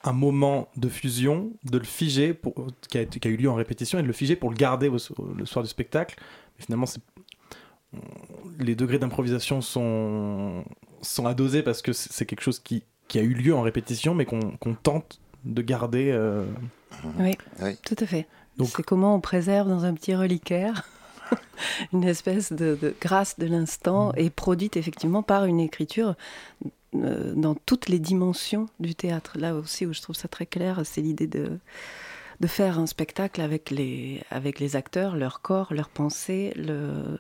[0.06, 2.40] un moment de fusion, de le figer,
[2.90, 5.64] qui, a, eu lieu en répétition, et de le figer pour le garder le soir
[5.64, 6.16] du spectacle.
[6.58, 6.88] Mais finalement,
[8.60, 10.64] les degrés d'improvisation sont,
[11.02, 14.16] sont à doser parce que c'est quelque chose qui, qui, a eu lieu en répétition,
[14.16, 16.12] mais qu'on tente de garder.
[16.12, 16.46] Euh,
[17.20, 17.36] oui,
[17.86, 18.28] tout à fait.
[18.66, 20.88] C'est comment on préserve dans un petit reliquaire
[21.94, 24.14] une espèce de, de grâce de l'instant mm.
[24.18, 26.16] et produite effectivement par une écriture
[26.96, 29.38] euh, dans toutes les dimensions du théâtre.
[29.40, 31.58] Là aussi où je trouve ça très clair, c'est l'idée de,
[32.40, 37.20] de faire un spectacle avec les, avec les acteurs, leur corps, leurs pensées, le,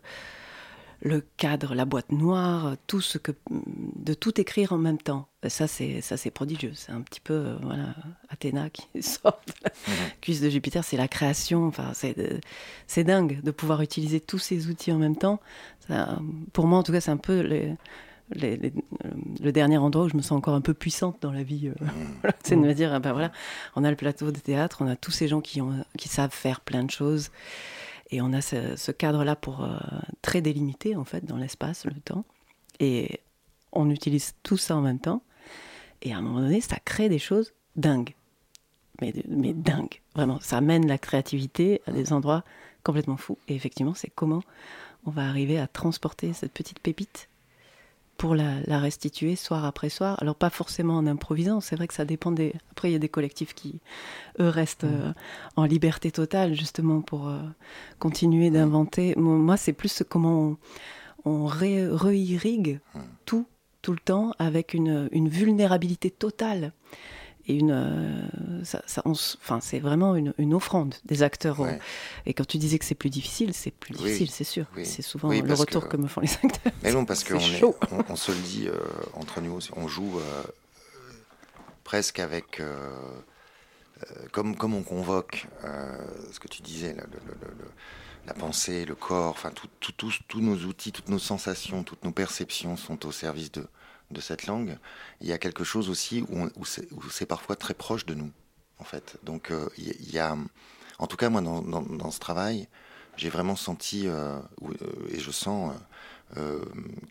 [1.04, 5.28] le cadre, la boîte noire, tout ce que de tout écrire en même temps.
[5.48, 6.72] Ça c'est ça c'est prodigieux.
[6.76, 7.94] C'est un petit peu euh, voilà
[8.30, 10.10] Athéna qui sort de la mhm.
[10.22, 10.84] cuisse de Jupiter.
[10.84, 11.68] C'est la création.
[11.68, 12.16] Enfin c'est
[12.88, 15.42] c'est dingue de pouvoir utiliser tous ces outils en même temps.
[16.54, 17.76] pour moi en tout cas c'est un peu les,
[18.36, 21.86] le dernier endroit où je me sens encore un peu puissante dans la vie, euh,
[21.86, 22.32] mhm.
[22.44, 23.32] c'est de me dire, ben voilà,
[23.76, 26.34] on a le plateau de théâtre, on a tous ces gens qui, ont, qui savent
[26.34, 27.30] faire plein de choses,
[28.14, 29.76] et on a ce, cadre-là pour euh,
[30.22, 32.26] très délimité en fait dans l'espace, le temps.
[32.80, 33.22] Et
[33.72, 35.24] on utilise tout ça en même temps.
[36.04, 38.14] Et à un moment donné, ça crée des choses dingues.
[39.02, 40.40] Mais, mais dingues, vraiment.
[40.42, 42.44] Ça amène la créativité à des endroits
[42.84, 43.40] complètement fous.
[43.48, 44.44] Et effectivement, c'est comment
[45.08, 47.30] on va arriver à transporter cette petite pépite
[48.24, 50.18] pour la, restituer soir après soir.
[50.22, 52.54] Alors pas forcément en improvisant, c'est vrai que ça dépend des...
[52.72, 53.82] Après, il y a des collectifs qui,
[54.40, 54.94] eux, restent mm.
[54.94, 55.14] euh,
[55.58, 57.42] en liberté totale, justement, pour euh,
[58.00, 59.14] continuer d'inventer.
[59.18, 60.58] Moi, c'est plus comment
[61.26, 63.00] on, on re-irrigue mm.
[63.26, 63.46] tout,
[63.82, 66.72] tout le temps, avec une, une vulnérabilité totale
[67.48, 71.58] et une, euh, ça, enfin, c'est vraiment une, une, offrande des acteurs.
[72.26, 74.66] et quand tu disais que c'est plus difficile, c'est plus difficile, c'est sûr.
[74.84, 75.98] C'est souvent le retour que...
[75.98, 76.74] me font les acteurs.
[76.84, 78.78] Mais non, parce qu'on on, on, se le dit euh,
[79.14, 80.44] entre nous, on joue euh,
[81.84, 82.62] presque avec,
[84.32, 85.48] comme, comme on convoque
[86.32, 86.96] ce que tu disais,
[88.26, 89.52] la pensée, le corps, enfin,
[89.82, 93.68] tous nos outils, toutes nos sensations, toutes nos perceptions sont au service de
[94.12, 94.78] de cette langue,
[95.22, 98.32] il y a quelque chose aussi où, où c'est parfois très proche de nous,
[98.80, 99.18] en fait.
[99.24, 100.38] Donc euh, il y, a,
[101.00, 102.68] en tout cas moi dans, ce travail,
[103.18, 104.76] j'ai vraiment senti euh, euh,
[105.10, 105.74] et je sens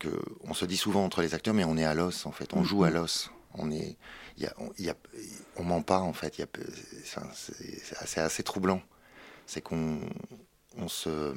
[0.00, 0.08] que
[0.42, 2.64] on se dit souvent entre les acteurs, mais on est à l'os en fait, on
[2.64, 2.94] joue à mm-hmm.
[2.94, 3.96] l'os, on est,
[4.36, 4.96] y a, on, y a,
[5.56, 6.42] on ment pas en fait,
[7.04, 8.82] c'est assez, troublant,
[9.46, 10.00] c'est qu'on
[10.76, 11.34] on se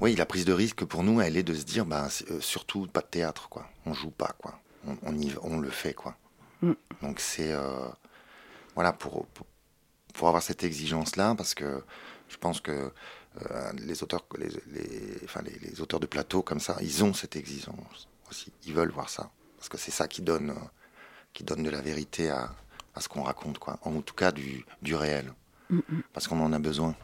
[0.00, 2.08] oui, la prise de risque pour nous, elle est de se dire, bah,
[2.40, 3.68] surtout pas de théâtre, quoi.
[3.84, 4.58] On joue pas, quoi.
[5.02, 6.16] On, y, on le fait, quoi.
[6.62, 6.72] Mm.
[7.02, 7.86] Donc c'est, euh,
[8.74, 9.26] voilà, pour,
[10.14, 11.82] pour, avoir cette exigence-là, parce que
[12.28, 12.92] je pense que
[13.50, 17.36] euh, les auteurs, les, les, enfin, les, auteurs de plateau comme ça, ils ont cette
[17.36, 18.52] exigence aussi.
[18.66, 20.54] Ils veulent voir ça, parce que c'est ça qui donne,
[21.32, 22.54] qui donne de la vérité à,
[22.94, 23.78] à ce qu'on raconte, quoi.
[23.82, 25.32] En tout cas, du, du réel,
[25.68, 26.02] mm, mm.
[26.12, 26.94] parce qu'on en a besoin.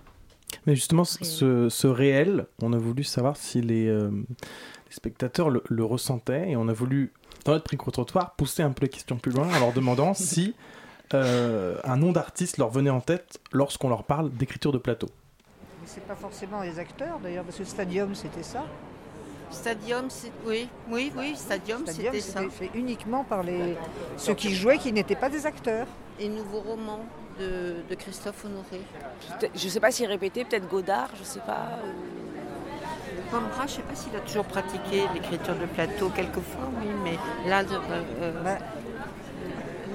[0.67, 5.63] Mais justement, ce, ce, réel, on a voulu savoir si les, euh, les spectateurs le,
[5.69, 7.13] le, ressentaient et on a voulu,
[7.45, 10.55] dans notre micro-trottoir, pousser un peu les questions plus loin en leur demandant si
[11.15, 15.09] euh, un nom d'artiste leur venait en tête lorsqu'on leur parle d'écriture de plateau.
[15.85, 18.65] C'est pas forcément les acteurs d'ailleurs, parce que Stadium c'était ça.
[19.51, 22.43] Stadium, c'est oui, oui, oui, Stadium, c'était ça.
[22.51, 23.77] fait uniquement par les
[24.17, 25.87] ceux qui jouaient qui n'étaient pas des acteurs.
[26.19, 27.01] Et nouveau roman
[27.39, 28.83] de, Christophe Honoré.
[29.55, 31.69] Je ne sais pas s'il répétait, peut-être Godard, je ne sais pas.
[33.31, 37.19] Pombra, je ne sais pas s'il a toujours pratiqué l'écriture de plateau, quelquefois, oui, mais
[37.49, 37.63] là.
[37.63, 38.59] Euh, bah,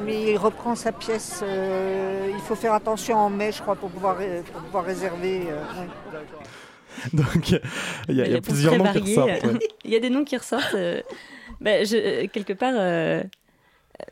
[0.04, 1.42] mais il reprend sa pièce.
[1.44, 4.18] Euh, il faut faire attention en mai, je crois, pour pouvoir,
[4.52, 5.44] pour pouvoir réserver.
[5.48, 5.64] Euh,
[7.14, 7.52] Donc,
[8.10, 9.46] il y, a, plusieurs noms qui ressortent.
[9.86, 10.76] il y a des noms qui ressortent.
[11.62, 12.74] Bah, je, quelque part,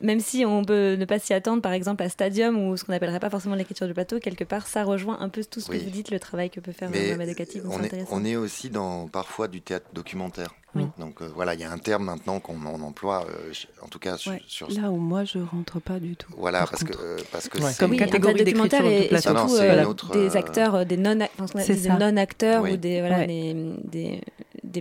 [0.02, 2.92] même si on peut ne pas s'y attendre, par exemple à Stadium ou ce qu'on
[2.92, 5.78] n'appellerait pas forcément l'écriture du plateau, quelque part, ça rejoint un peu tout ce que
[5.78, 7.62] vous dites, le travail que peut faire Mohamed Akati.
[7.66, 10.54] On, est, on est aussi dans parfois du théâtre documentaire.
[10.98, 14.18] Donc euh, voilà, il y a un terme maintenant qu'on emploie, euh, en tout cas
[14.18, 16.32] sur, Là où moi je rentre pas du tout.
[16.38, 20.98] Voilà, parce que, euh, parce que comme catégorie documentaire et, et, surtout des acteurs, des
[20.98, 24.22] non, non acteurs ou des voilà des, des,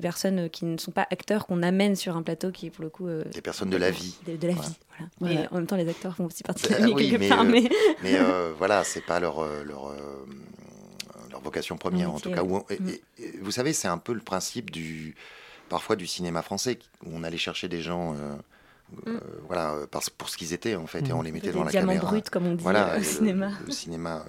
[0.01, 2.91] personnes qui ne sont pas acteurs qu'on amène sur un plateau qui est pour le
[2.91, 4.17] coup des personnes de la vie.
[4.27, 4.77] De, la vie,
[5.19, 5.43] voilà.
[5.43, 7.69] Et en même temps, les acteurs font aussi partie de la vie quelque part, mais
[8.03, 8.19] mais
[8.59, 9.93] voilà, c'est pas leur leur
[11.31, 12.43] leur vocation première en tout cas.
[12.43, 12.63] Mm.
[13.41, 15.15] vous savez, c'est un peu le principe du
[15.69, 18.15] parfois du cinéma français, où on allait chercher des gens.
[18.15, 18.35] Euh,
[19.07, 19.21] euh, mm.
[19.47, 19.75] voilà,
[20.17, 22.07] pour ce qu'ils étaient en fait, et on les mettait dans la caméra.
[22.07, 23.51] brut, comme on dit voilà, au cinéma.
[23.67, 24.25] Le, cinéma,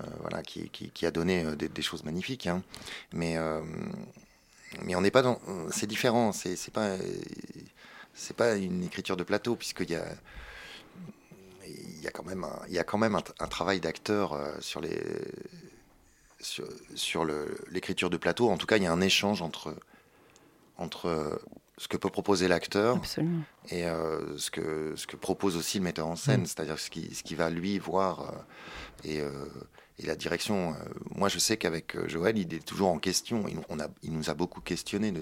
[0.00, 2.46] euh, voilà, qui, qui, a donné des, choses magnifiques.
[2.46, 2.62] Hein.
[3.12, 3.36] Mais,
[4.84, 5.40] mais on n'est pas dans.
[5.70, 6.32] C'est différent.
[6.32, 6.96] C'est pas.
[8.12, 10.04] C'est pas une écriture de plateau puisqu'il y a
[11.64, 14.80] il y a quand même un, il y a quand même un, travail d'acteur sur
[14.80, 15.00] les
[16.40, 17.24] sur, sur
[17.70, 18.50] l'écriture de plateau.
[18.50, 19.76] En tout cas, il y a un échange entre
[20.76, 21.40] entre
[21.80, 23.00] ce que peut proposer l'acteur
[23.70, 26.46] et euh, ce, que, ce que propose aussi le metteur en scène, mm.
[26.46, 29.30] c'est-à-dire ce qu'il ce qui va lui voir euh, et, euh,
[30.02, 30.74] et, la direction.
[31.14, 33.46] moi, je sais qu'avec Joël, il est toujours en question.
[33.48, 35.12] Il, on a, il nous a beaucoup questionné,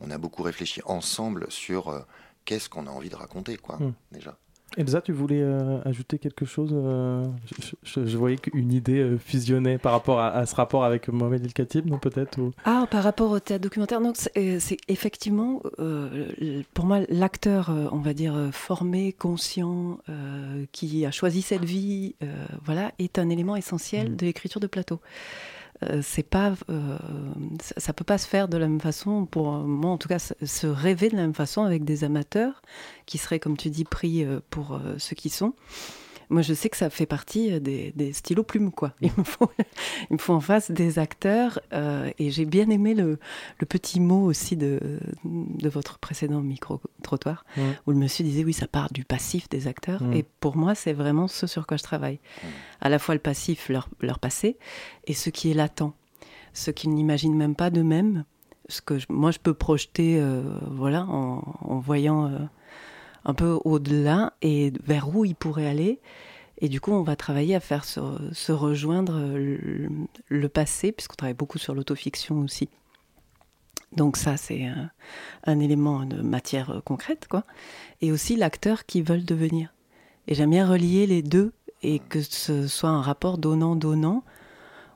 [0.00, 2.04] on a beaucoup réfléchi ensemble sur
[2.44, 3.94] qu'est-ce qu'on a envie de raconter, quoi, mm.
[4.12, 4.38] déjà.
[4.76, 7.26] Elsa, tu voulais euh, ajouter quelque chose euh,
[7.82, 11.86] je, voyais qu'une idée euh, fusionnait par rapport à, ce rapport avec Mohamed El Khatib,
[11.86, 15.62] non peut-être Ah, par rapport au théâtre documentaire, non, c'est effectivement,
[16.74, 19.98] pour moi, l'acteur, on va dire, formé, conscient,
[20.72, 22.14] qui a choisi cette vie,
[22.64, 24.16] voilà, est un élément essentiel mmh.
[24.16, 25.00] de l'écriture de plateau.
[25.90, 26.98] Euh, c'est pas, euh,
[27.76, 29.26] ça, peut pas se faire de la même façon.
[29.26, 32.62] Pour moi, en tout cas, se rêver de la même façon avec des amateurs
[33.06, 35.54] qui seraient, comme tu dis, pris euh, pour ceux qui sont
[36.32, 38.92] moi, je sais que ça fait partie des, des stylos plumes, quoi.
[39.00, 39.50] Il me faut,
[40.10, 41.60] il me faut en face des acteurs.
[41.72, 43.18] et j'ai bien aimé le,
[43.58, 44.80] le, petit mot aussi de,
[45.24, 47.44] de votre précédent micro-trottoir,
[47.86, 50.02] où le monsieur disait, oui, ça part du passif des acteurs.
[50.12, 52.18] Et pour moi, c'est vraiment ce sur quoi je travaille.
[52.80, 54.56] À la fois le passif, leur, leur passé,
[55.06, 55.92] et ce qui est latent,
[56.52, 58.24] ce qu'ils n'imaginent même pas d'eux-mêmes,
[58.68, 62.38] ce que moi je peux projeter, euh, voilà, en, en voyant euh,
[63.24, 66.00] un peu au-delà et vers où ils pourraient aller.
[66.58, 69.20] Et du coup, on va travailler à faire se, rejoindre
[70.28, 72.68] le, passé, puisqu'on travaille beaucoup sur l'autofiction aussi.
[73.96, 74.90] Donc ça, c'est un,
[75.44, 77.44] un, élément de matière concrète, quoi.
[78.00, 79.74] Et aussi l'acteur qui veulent devenir.
[80.28, 84.22] Et j'aime bien relier les deux et que ce soit un rapport donnant-donnant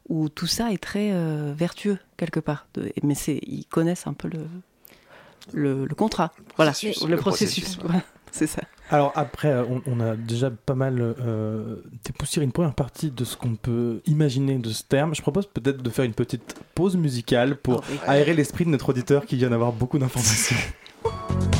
[0.09, 2.67] où tout ça est très euh, vertueux quelque part.
[3.03, 7.79] Mais c'est, ils connaissent un peu le, le, contrat, voilà, le, processus.
[8.37, 8.63] C'est ça.
[8.91, 13.37] Alors après, euh, on, a déjà pas mal euh, dépoussiéré une première partie de ce
[13.37, 15.15] qu'on peut imaginer de ce terme.
[15.15, 18.91] Je propose peut-être de faire une petite pause musicale pour oh, aérer l'esprit de notre
[18.91, 20.57] auditeur qui vient d'avoir beaucoup d'informations.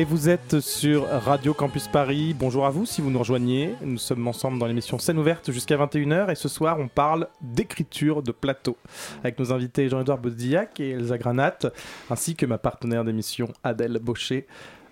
[0.00, 2.32] Et vous êtes sur Radio Campus Paris.
[2.32, 3.74] Bonjour à vous si vous nous rejoignez.
[3.82, 8.22] Nous sommes ensemble dans l'émission Scène ouverte jusqu'à 21h et ce soir on parle d'écriture
[8.22, 8.78] de plateau
[9.22, 11.58] avec nos invités Jean-Edouard Baudillac et Elsa Granat
[12.08, 14.46] ainsi que ma partenaire d'émission Adèle Baucher.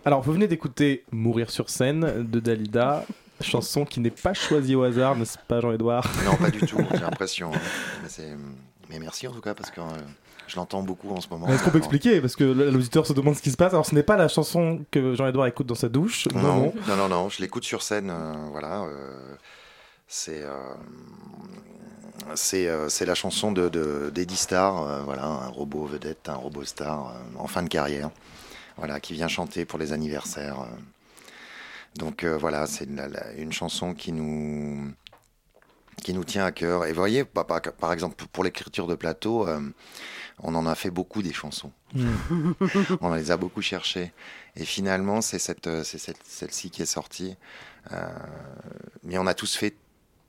[0.04, 3.06] Alors vous venez d'écouter Mourir sur scène de Dalida
[3.40, 7.00] chanson qui n'est pas choisie au hasard, n'est-ce pas Jean-Edouard Non, pas du tout, j'ai
[7.00, 7.50] l'impression.
[7.54, 8.20] hein.
[8.90, 9.84] Mais merci en tout cas parce que euh,
[10.48, 11.46] je l'entends beaucoup en ce moment.
[11.46, 12.20] Est-ce qu'on peut expliquer?
[12.20, 13.72] Parce que l'auditeur se demande ce qui se passe.
[13.72, 16.26] Alors, ce n'est pas la chanson que Jean-Edouard écoute dans sa douche.
[16.34, 18.10] Non, non, non, non, je l'écoute sur scène.
[18.10, 19.34] euh, voilà, euh,
[20.06, 20.74] c'est euh,
[22.54, 27.08] euh, la chanson de de- d'Eddie Starr, euh, voilà, un robot vedette, un robot star
[27.08, 28.10] euh, en fin de carrière,
[28.76, 30.60] voilà, qui vient chanter pour les anniversaires.
[30.60, 30.66] euh.
[31.96, 32.86] Donc euh, voilà, c'est
[33.36, 34.92] une chanson qui nous
[36.02, 36.84] qui nous tient à cœur.
[36.86, 39.60] Et vous voyez, par, par- par exemple, pour l'écriture de plateau, euh,
[40.42, 41.72] on en a fait beaucoup des chansons.
[41.94, 42.52] Mm.
[43.00, 44.12] on les a beaucoup cherchées.
[44.56, 47.36] Et finalement, c'est cette, euh, cette- celle-ci qui est sortie.
[47.92, 48.06] Euh,
[49.02, 49.74] mais on a tous fait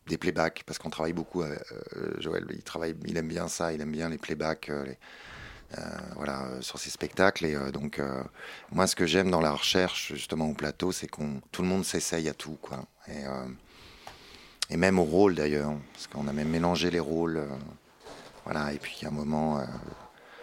[0.08, 1.42] des playbacks parce qu'on travaille beaucoup.
[1.44, 1.56] euh,
[1.98, 4.68] euh, Joël, il travaille, il aime bien ça, il aime bien les playbacks.
[4.70, 4.98] les-
[5.78, 5.82] euh,
[6.16, 7.46] voilà, sur ses spectacles.
[7.46, 8.02] Et donc,
[8.72, 11.86] moi, ce que j'aime dans la recherche, justement, au plateau, c'est qu'on tout le monde
[11.86, 12.86] s'essaye à tout, quoi.
[13.08, 13.22] Et,
[14.72, 17.48] et même au rôle, d'ailleurs, parce qu'on a même mélangé les rôles.
[18.50, 19.64] Voilà, et puis, à un moment, euh,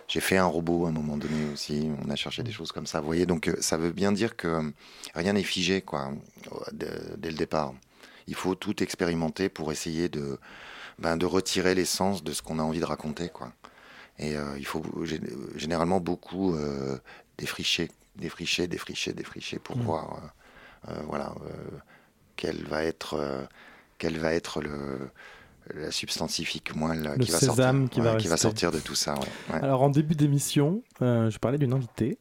[0.07, 1.90] j'ai fait un robot à un moment donné aussi.
[2.05, 3.01] On a cherché des choses comme ça.
[3.01, 4.62] Vous voyez, donc, euh, ça veut bien dire que euh,
[5.16, 6.12] rien n'est figé, quoi,
[6.73, 6.87] dès-
[7.21, 7.75] le départ.
[8.29, 10.38] Il faut tout expérimenter pour essayer de,
[11.01, 13.53] ben, de retirer l'essence de ce qu'on a envie de raconter, quoi.
[14.21, 15.21] Et euh, il faut gé-
[15.57, 16.99] généralement beaucoup euh,
[17.38, 19.83] défricher, défricher, défricher, défricher pour Mm.
[19.83, 20.21] voir,
[21.09, 21.35] voilà,
[22.37, 23.49] quel va être,
[23.99, 25.11] quel va être le
[25.74, 29.14] la substantifique moelle Le qui va sortir, qui va qui sortir de tout ça.
[29.14, 29.62] ouais, ouais.
[29.62, 32.18] Alors en début d'émission, euh, je parlais d'une invitée,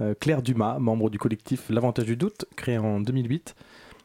[0.00, 3.54] euh, Claire Dumas, membre du collectif L'Avantage du Doute, créé en 2008.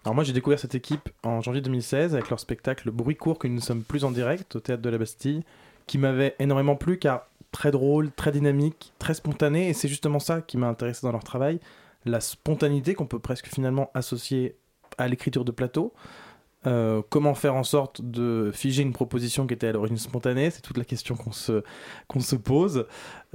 [0.03, 3.39] Alors moi j'ai découvert cette équipe en janvier 2016 avec leur spectacle Le bruit court
[3.39, 5.43] que nous ne sommes plus en direct au théâtre de la Bastille,
[5.87, 10.41] qui m'avait énormément plu car très drôle, très dynamique, très spontané et c'est justement ça
[10.41, 11.59] qui m'a intéressé dans leur travail,
[12.05, 14.57] la spontanéité qu'on peut presque finalement associer
[14.97, 15.93] à l'écriture de plateau.
[16.67, 20.49] Euh, comment faire en sorte de figer une proposition qui était à l'origine spontanée?
[20.49, 21.61] C'est toute la question qu'on se,
[22.19, 22.85] se pose.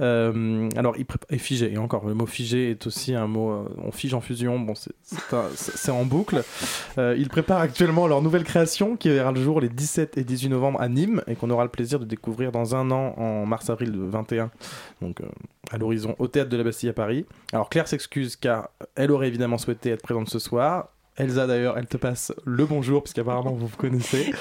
[0.01, 3.69] Euh, alors, il et figé, et encore, le mot figé est aussi un mot, euh,
[3.83, 6.43] on fige en fusion, bon, c'est- en boucle.
[6.97, 10.81] Ils préparent actuellement leur nouvelle création qui verra le jour les 17 et 18 novembre
[10.81, 14.49] à Nîmes et qu'on aura le plaisir de découvrir dans un an en mars-avril 21,
[15.01, 15.21] donc
[15.71, 17.25] à l'horizon au théâtre de la Bastille à Paris.
[17.53, 20.89] Alors, Claire s'excuse car elle aurait évidemment souhaité être présente ce soir.
[21.17, 24.33] Elsa d'ailleurs, elle te passe le bonjour puisqu'apparemment vous vous connaissez.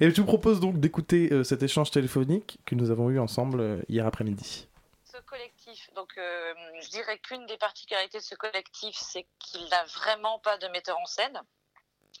[0.00, 3.60] Et je vous propose donc d'écouter euh, cet échange téléphonique que nous avons eu ensemble
[3.60, 4.68] euh, hier après-midi.
[5.04, 5.92] ce collectif.
[5.94, 10.56] Donc, euh, je dirais qu'une des particularités de ce collectif, c'est qu'il n'a vraiment pas
[10.58, 11.40] de metteur en scène,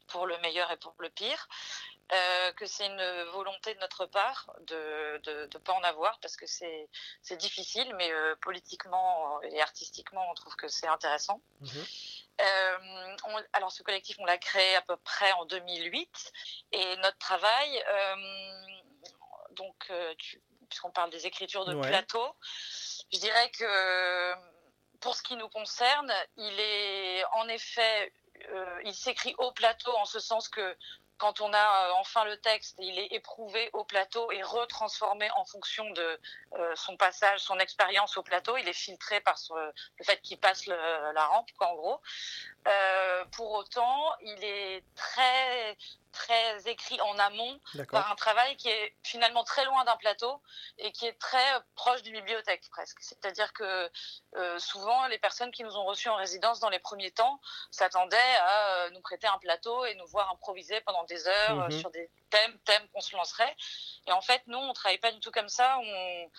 [0.08, 1.48] pour le meilleur et pour le pire.
[2.12, 6.36] Euh, que c'est une volonté de notre part de ne de, pas en avoir parce
[6.36, 6.86] que c'est
[7.22, 11.40] c'est difficile, mais euh, politiquement et artistiquement, on trouve que c'est intéressant.
[12.40, 16.32] Euh, on- alors ce collectif, on l'a créé à peu près en 2008
[16.72, 18.16] et notre travail, euh,
[19.52, 20.14] donc euh,
[20.68, 21.88] puisqu'on parle des écritures de Ouais.
[21.88, 22.26] plateau,
[23.12, 24.34] je dirais que
[25.00, 28.12] pour ce qui nous concerne, il est en effet,
[28.84, 30.76] il s'écrit au plateau en ce sens que
[31.18, 35.44] quand on a euh, enfin le texte, il est éprouvé au plateau et retransformé en
[35.44, 36.20] fonction de
[36.58, 38.56] euh, son passage, son expérience au plateau.
[38.56, 42.00] Il est filtré par ce- le fait qu'il passe la rampe, en gros.
[42.66, 45.76] Euh, pour autant, il est très
[46.24, 47.60] très écrit en amont
[47.92, 50.40] par un travail qui est finalement très loin d'un plateau
[50.78, 52.98] et qui est très proche d'une bibliothèque presque.
[53.00, 53.90] C'est-à-dire que
[54.36, 58.36] euh, souvent les personnes qui nous ont reçus en résidence dans les premiers temps s'attendaient
[58.40, 61.80] à euh, nous prêter un plateau et nous voir improviser pendant des heures euh, Mhm.
[61.80, 63.54] sur des thèmes, thèmes qu'on se lancerait.
[64.06, 65.78] Et en fait, nous, on travaille pas du tout comme ça.
[65.78, 66.30] On,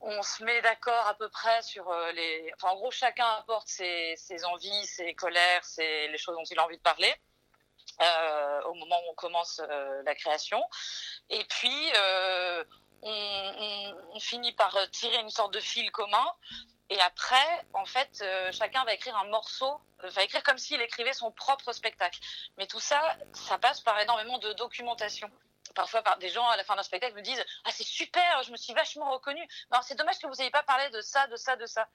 [0.00, 2.50] on se met d'accord à peu près sur les.
[2.54, 6.58] Enfin, en gros, chacun apporte ses, ses envies, ses colères, ses, les choses dont il
[6.58, 7.14] a envie de parler.
[8.02, 10.62] Euh, au moment où on commence euh, la création.
[11.30, 12.64] Et puis, euh,
[13.02, 16.26] on, on- finit par tirer une sorte de fil commun.
[16.88, 21.30] Et après, en fait, chacun va écrire un morceau, va écrire comme s'il écrivait son
[21.32, 22.18] propre spectacle.
[22.58, 25.30] Mais tout ça, ça passe par énormément de documentation.
[25.76, 28.50] Parfois, par des gens à la fin d'un spectacle me disent Ah, c'est super, je
[28.50, 29.46] me suis vachement reconnue.
[29.82, 31.86] C'est dommage que vous n'ayez pas parlé de ça, de ça, de ça.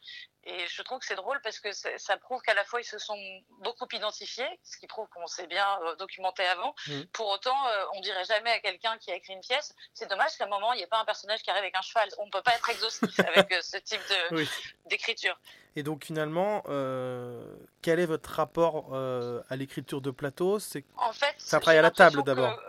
[0.43, 2.99] Et je trouve que c'est drôle parce que ça prouve qu'à la fois ils se
[2.99, 3.17] sont
[3.59, 6.75] beaucoup identifiés, ce qui prouve qu'on s'est bien euh, documenté avant.
[6.87, 7.01] Mm.
[7.11, 10.37] Pour autant, euh, on dirait jamais à quelqu'un qui a écrit une pièce C'est dommage
[10.37, 12.07] qu'à un moment, il n'y ait pas un personnage qui arrive avec un cheval.
[12.19, 14.47] On ne peut pas être exhaustif avec euh, ce type Oui.
[14.85, 15.39] d'écriture.
[15.75, 20.59] Et donc finalement, euh, quel est votre rapport à l'écriture de plateau?
[20.59, 22.59] C'est En fait, c'est un travail à la table d'abord.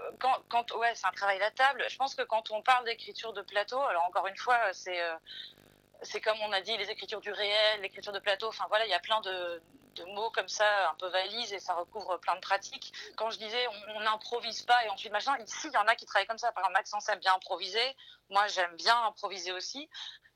[0.77, 1.85] Ouais, c'est un travail à la table.
[1.89, 5.15] Je pense que quand on parle d'écriture de plateau, alors encore une fois, c'est euh,
[6.03, 8.49] c'est comme on a dit, les écritures du réel, l'écriture de plateau.
[8.49, 9.63] Enfin voilà, il y a plein de
[9.97, 12.93] de mots comme ça, un peu valise, et ça recouvre plein de pratiques.
[13.17, 16.07] Quand je disais on n'improvise pas et ensuite machin, ici il y en a qui
[16.07, 16.53] travaillent comme ça.
[16.53, 17.97] Par exemple, Maxence aime bien improviser,
[18.31, 19.89] moi j'aime bien improviser aussi,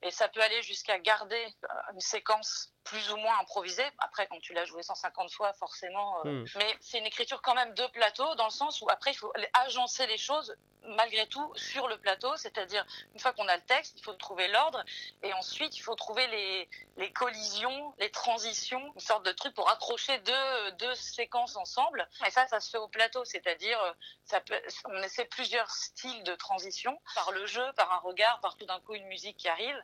[0.02, 3.84] et ça peut aller jusqu'à garder euh, une séquence plus ou moins improvisée.
[3.98, 6.24] Après, quand tu l'as joué 150 fois, forcément.
[6.24, 6.44] Euh, Hmm.
[6.56, 9.32] Mais c'est une écriture quand même de plateau, dans le sens où après, il faut
[9.54, 10.56] agencer les choses
[10.90, 12.36] malgré tout sur le plateau.
[12.36, 14.84] C'est-à-dire, une fois qu'on a le texte, il faut trouver l'ordre.
[15.22, 19.68] Et ensuite, il faut trouver les, les collisions, les transitions, une sorte de truc pour
[19.68, 22.08] accrocher deux, deux séquences ensemble.
[22.26, 23.24] Et ça, ça se fait au plateau.
[23.24, 23.92] C'est-à-dire, euh,
[24.24, 28.56] ça peut, on essaie plusieurs styles de transition par le jeu, par un regard, par
[28.56, 29.82] tout d'un coup une musique qui arrive.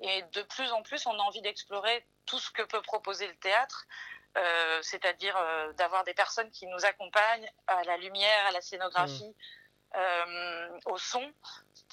[0.00, 3.34] Et de plus en plus, on a envie d'explorer tout ce que peut proposer le
[3.36, 3.86] théâtre.
[4.38, 9.34] Euh, c'est-à-dire euh, d'avoir des personnes qui nous accompagnent à la lumière, à la scénographie,
[9.96, 11.32] euh, au son,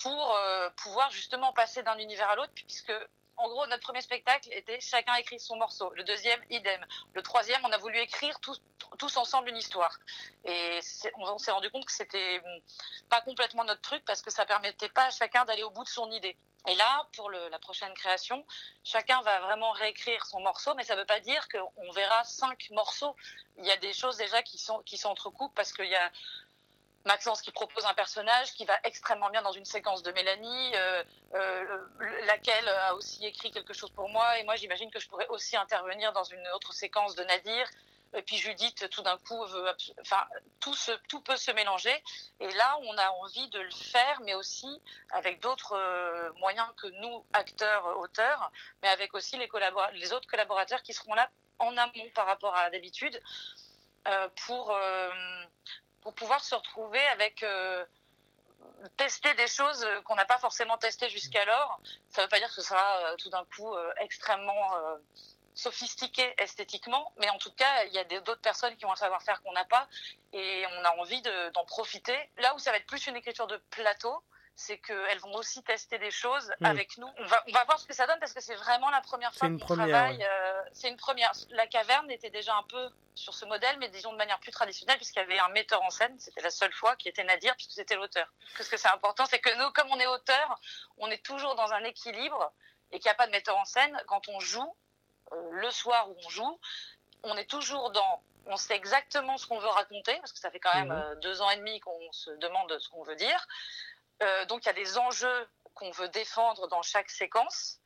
[0.04, 0.40] pour
[0.84, 2.94] pouvoir justement passer d'un univers à l'autre, puisque
[3.38, 7.60] en gros notre premier spectacle était chacun écrit son morceau, le deuxième idem, le troisième
[7.64, 9.98] on a voulu écrire tous, ensemble une histoire,
[10.46, 10.80] et
[11.16, 12.62] on, s'est rendu compte que c'était hum,
[13.10, 15.90] pas complètement notre truc parce que ça permettait pas à chacun d'aller au bout de
[15.90, 16.36] son idée.
[16.68, 18.46] Et là, pour la prochaine création,
[18.84, 22.70] chacun va vraiment réécrire son morceau, mais ça ne veut pas dire qu'on verra cinq
[22.72, 23.16] morceaux.
[23.58, 26.12] Il y a des choses déjà qui sont qui s'entrecoupent parce qu'il y a
[27.08, 31.04] Maxence qui propose un personnage qui va extrêmement bien dans une séquence de Mélanie, euh,
[31.34, 31.64] euh,
[31.98, 34.38] le- laquelle a aussi écrit quelque chose pour moi.
[34.38, 37.68] Et moi, j'imagine que je pourrais aussi intervenir dans une autre séquence de Nadir.
[38.14, 39.46] Et puis Judith, tout d'un coup,
[40.60, 42.04] tout, peut se mélanger.
[42.40, 44.82] Et là, on a envie de le faire, mais aussi
[45.12, 48.52] avec d'autres euh, moyens que nous, acteurs, auteurs,
[48.82, 49.50] mais avec aussi les,
[49.94, 51.30] les autres collaborateurs qui seront là
[51.60, 53.20] en amont par rapport à d'habitude
[54.46, 54.72] pour,
[56.08, 57.84] pour pouvoir se retrouver avec euh,
[58.96, 61.82] tester des choses qu'on n'a pas forcément testées jusqu'alors.
[62.12, 64.74] Ça ne veut pas dire que ce sera euh, tout d'un coup euh, extrêmement
[65.54, 69.42] sophistiqué esthétiquement, mais en tout cas, il y a d'autres personnes qui ont un savoir-faire
[69.42, 69.86] qu'on n'a pas
[70.32, 72.18] et on a envie de- d'en profiter.
[72.38, 74.24] Là où ça va être plus une écriture de plateau,
[74.60, 76.66] c'est qu'elles vont aussi tester des choses Mm.
[76.66, 77.08] avec nous.
[77.20, 79.34] On va, on va voir ce que ça donne parce que c'est vraiment la première
[79.34, 80.18] fois qu'on travaille.
[80.18, 80.28] ouais.
[80.28, 81.32] euh, c'est une première.
[81.52, 84.98] La caverne était déjà un peu sur ce modèle, mais disons de manière plus traditionnelle,
[84.98, 86.20] puisqu'il y avait un metteur en scène.
[86.20, 88.28] C'était la seule fois qui était Nadir, puisque c'était l'auteur.
[88.60, 90.60] Ce que c'est important, c'est que nous, comme on est auteur,
[90.98, 92.52] on est toujours dans un équilibre
[92.92, 93.96] et qu'il n'y a pas de metteur en scène.
[94.08, 94.76] Quand on joue,
[95.34, 96.60] euh, le soir où on joue,
[97.24, 98.24] on est toujours dans.
[98.50, 100.92] On sait exactement ce qu'on veut raconter, parce que ça fait quand même Mhm.
[101.04, 103.46] euh, deux ans et demi qu'on se demande ce qu'on veut dire.
[104.24, 107.80] Euh, donc il y a des enjeux qu'on veut défendre dans chaque séquence.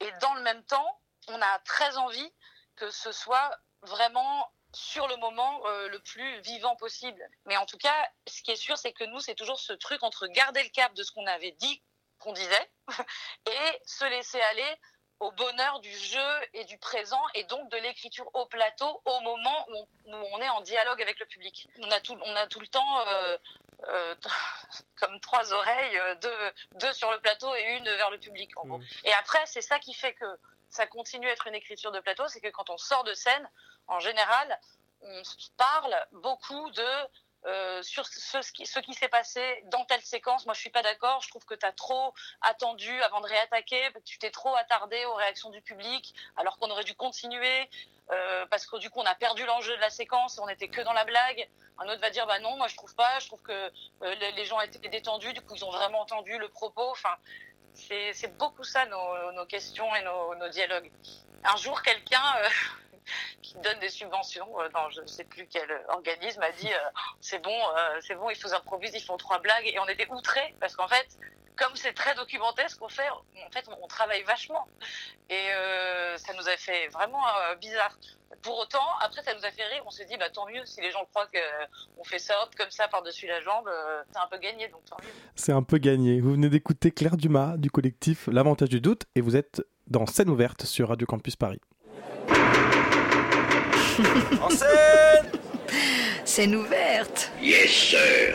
[0.00, 2.32] Et dans le même temps, on a très envie
[2.76, 3.50] que ce soit
[3.82, 7.22] vraiment sur le moment euh, le plus vivant possible.
[7.46, 10.02] Mais en tout cas, ce qui est sûr, c'est que nous, c'est toujours ce truc
[10.02, 11.82] entre garder le cap de ce qu'on avait dit,
[12.18, 12.72] qu'on disait,
[13.46, 14.76] et se laisser aller
[15.20, 19.66] au bonheur du jeu et du présent et donc de l'écriture au plateau au moment
[19.70, 21.68] où on, où on est en dialogue avec le public.
[21.78, 23.38] On a tout, on a tout le temps euh,
[23.88, 24.14] euh,
[24.96, 28.66] comme trois oreilles, euh, deux, deux sur le plateau et une vers le public en
[28.66, 28.80] gros.
[29.04, 30.26] Et après, c'est ça qui fait que
[30.70, 33.48] ça continue à être une écriture de plateau, c'est que quand on sort de scène,
[33.86, 34.60] en général,
[35.00, 35.22] on
[35.56, 36.86] parle beaucoup de
[37.46, 40.44] euh, sur ce, qui, s'est passé dans telle séquence.
[40.44, 41.20] Moi, je suis pas d'accord.
[41.22, 42.12] Je trouve que tu as trop
[42.42, 43.80] attendu avant de réattaquer.
[43.94, 47.70] que Tu t'es trop attardé aux réactions du public, alors qu'on aurait dû continuer.
[48.10, 50.68] euh, parce que du coup, on a perdu l'enjeu de la séquence et on était
[50.68, 51.48] que dans la blague.
[51.78, 53.18] Un autre va dire, bah non, moi je trouve pas.
[53.20, 55.32] Je trouve que euh, les, gens étaient détendus.
[55.32, 56.90] Du coup, ils ont vraiment entendu le propos.
[56.90, 57.16] Enfin,
[57.74, 60.90] c'est beaucoup ça nos, questions et nos, dialogues.
[61.44, 62.34] Un jour, quelqu'un
[63.42, 66.78] qui donne des subventions euh, dans je ne sais plus quel organisme a dit euh,
[67.20, 70.08] c'est bon, euh, c'est bon, ils font improvisent, ils font trois blagues et on était
[70.10, 71.06] outrés parce qu'en fait,
[71.56, 74.68] comme c'est très documenté ce qu'on fait, en fait, on, travaille vachement
[75.28, 75.48] et
[76.16, 77.24] ça nous a fait vraiment
[77.60, 77.98] bizarre.
[78.42, 79.82] Pour autant, après, ça nous a fait rire.
[79.84, 82.86] On s'est dit, bah tant mieux si les gens croient qu'on fait ça comme ça
[82.86, 83.68] par-dessus la jambe,
[84.12, 85.10] c'est un peu gagné, donc tant mieux.
[85.34, 86.20] C'est un peu gagné.
[86.20, 90.30] Vous venez d'écouter Claire Dumas du collectif L'avantage du doute et vous êtes dans Scène
[90.30, 91.60] ouverte sur Radio Campus Paris.
[94.42, 95.30] En scène
[96.24, 98.34] Scène ouverte Yes, sir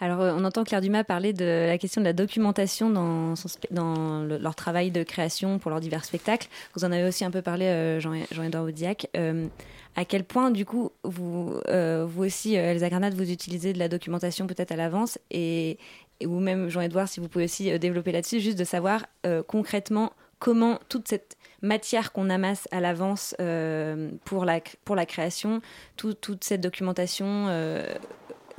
[0.00, 3.48] Alors, euh, on entend Claire Dumas parler de la question de la documentation dans, son
[3.48, 6.48] spe- dans le- leur travail de création pour leurs divers spectacles.
[6.74, 9.08] Vous en avez aussi un peu parlé, euh, Jean- Jean-Edouard Audiac.
[9.16, 9.46] Euh,
[9.94, 13.78] à quel point, du coup, vous, euh, vous aussi, euh, Elsa Granade, vous utilisez de
[13.78, 15.78] la documentation peut-être à l'avance et,
[16.20, 20.12] et- ou même Jean-Edouard, si vous pouvez aussi développer là-dessus, juste de savoir euh, concrètement
[20.38, 25.60] comment toute cette matière qu'on amasse à l'avance euh, pour, la, pour la création,
[25.96, 27.94] tout- toute cette documentation, euh,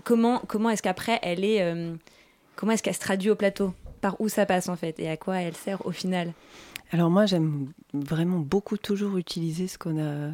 [0.04, 1.96] comment, comment est-ce qu'après elle est, euh,
[2.56, 3.74] comment est-ce qu'elle se traduit au plateau?
[4.02, 6.34] Par où ça passe en fait et à quoi elle sert au final?
[6.92, 10.30] Alors moi, j'aime vraiment beaucoup toujours utiliser ce qu'on a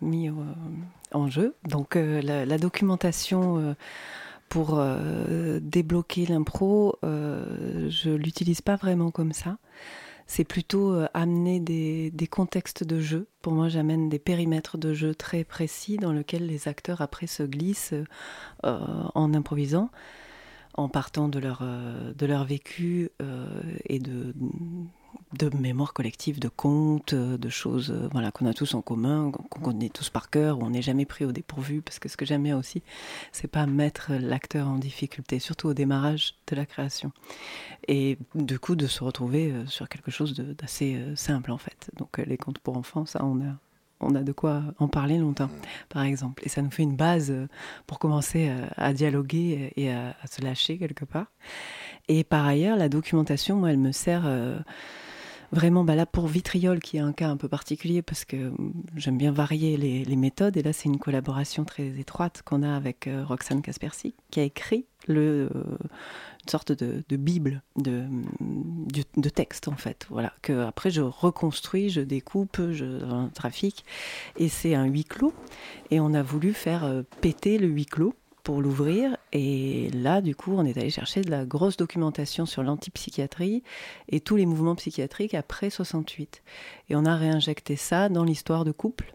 [0.00, 0.28] mis
[1.12, 1.54] en jeu.
[1.68, 3.76] Donc la, la, documentation
[4.48, 4.82] pour
[5.60, 9.58] débloquer l'impro, je l'utilise pas vraiment comme ça
[10.26, 13.28] c'est plutôt euh, amener des, contextes de jeu.
[13.42, 17.42] Pour moi, j'amène des périmètres de jeu très précis dans lesquels les acteurs après se
[17.42, 17.94] glissent
[18.64, 18.78] euh,
[19.14, 19.90] en improvisant,
[20.74, 23.10] en partant de leur, euh, de leur vécu
[23.86, 24.34] et de,
[25.38, 29.60] de mémoire collective, de contes, de choses euh, voilà, qu'on a tous en commun, qu'on
[29.60, 32.24] connaît tous par cœur, où on n'est jamais pris au dépourvu, parce que ce que
[32.24, 32.82] j'aime bien aussi,
[33.32, 37.12] c'est pas mettre l'acteur en difficulté, surtout au démarrage de la création.
[37.88, 41.90] Et du coup, de se retrouver euh, sur quelque chose d'assez euh, simple, en fait.
[41.96, 43.54] Donc les contes pour enfants, ça, on a,
[44.00, 45.50] on a de quoi en parler longtemps,
[45.88, 46.42] par exemple.
[46.46, 47.32] Et ça nous fait une base
[47.86, 51.26] pour commencer à, dialoguer et à, se lâcher quelque part.
[52.08, 54.26] Et par ailleurs, la documentation, moi, elle me sert
[55.54, 58.72] vraiment bah là pour Vitriol, qui est un cas un peu particulier parce que hum,
[58.96, 60.56] j'aime bien varier les, méthodes.
[60.56, 64.42] Et là, c'est une collaboration très étroite qu'on a avec euh, Roxane Kaspersi, qui a
[64.42, 68.86] écrit euh, une sorte de, bible de, hum,
[69.16, 70.06] de, texte, en fait.
[70.10, 73.84] Voilà, que après je reconstruis, je découpe, je trafic.
[74.36, 75.32] Et c'est un huis clos.
[75.90, 78.14] Et on a voulu faire euh, péter le huis clos
[78.44, 79.16] pour l'ouvrir.
[79.32, 83.64] Et là, du coup, on est allé chercher de la grosse documentation sur l'antipsychiatrie
[84.08, 86.42] et tous les mouvements psychiatriques après 68.
[86.90, 89.14] Et on a réinjecté ça dans l'histoire de couple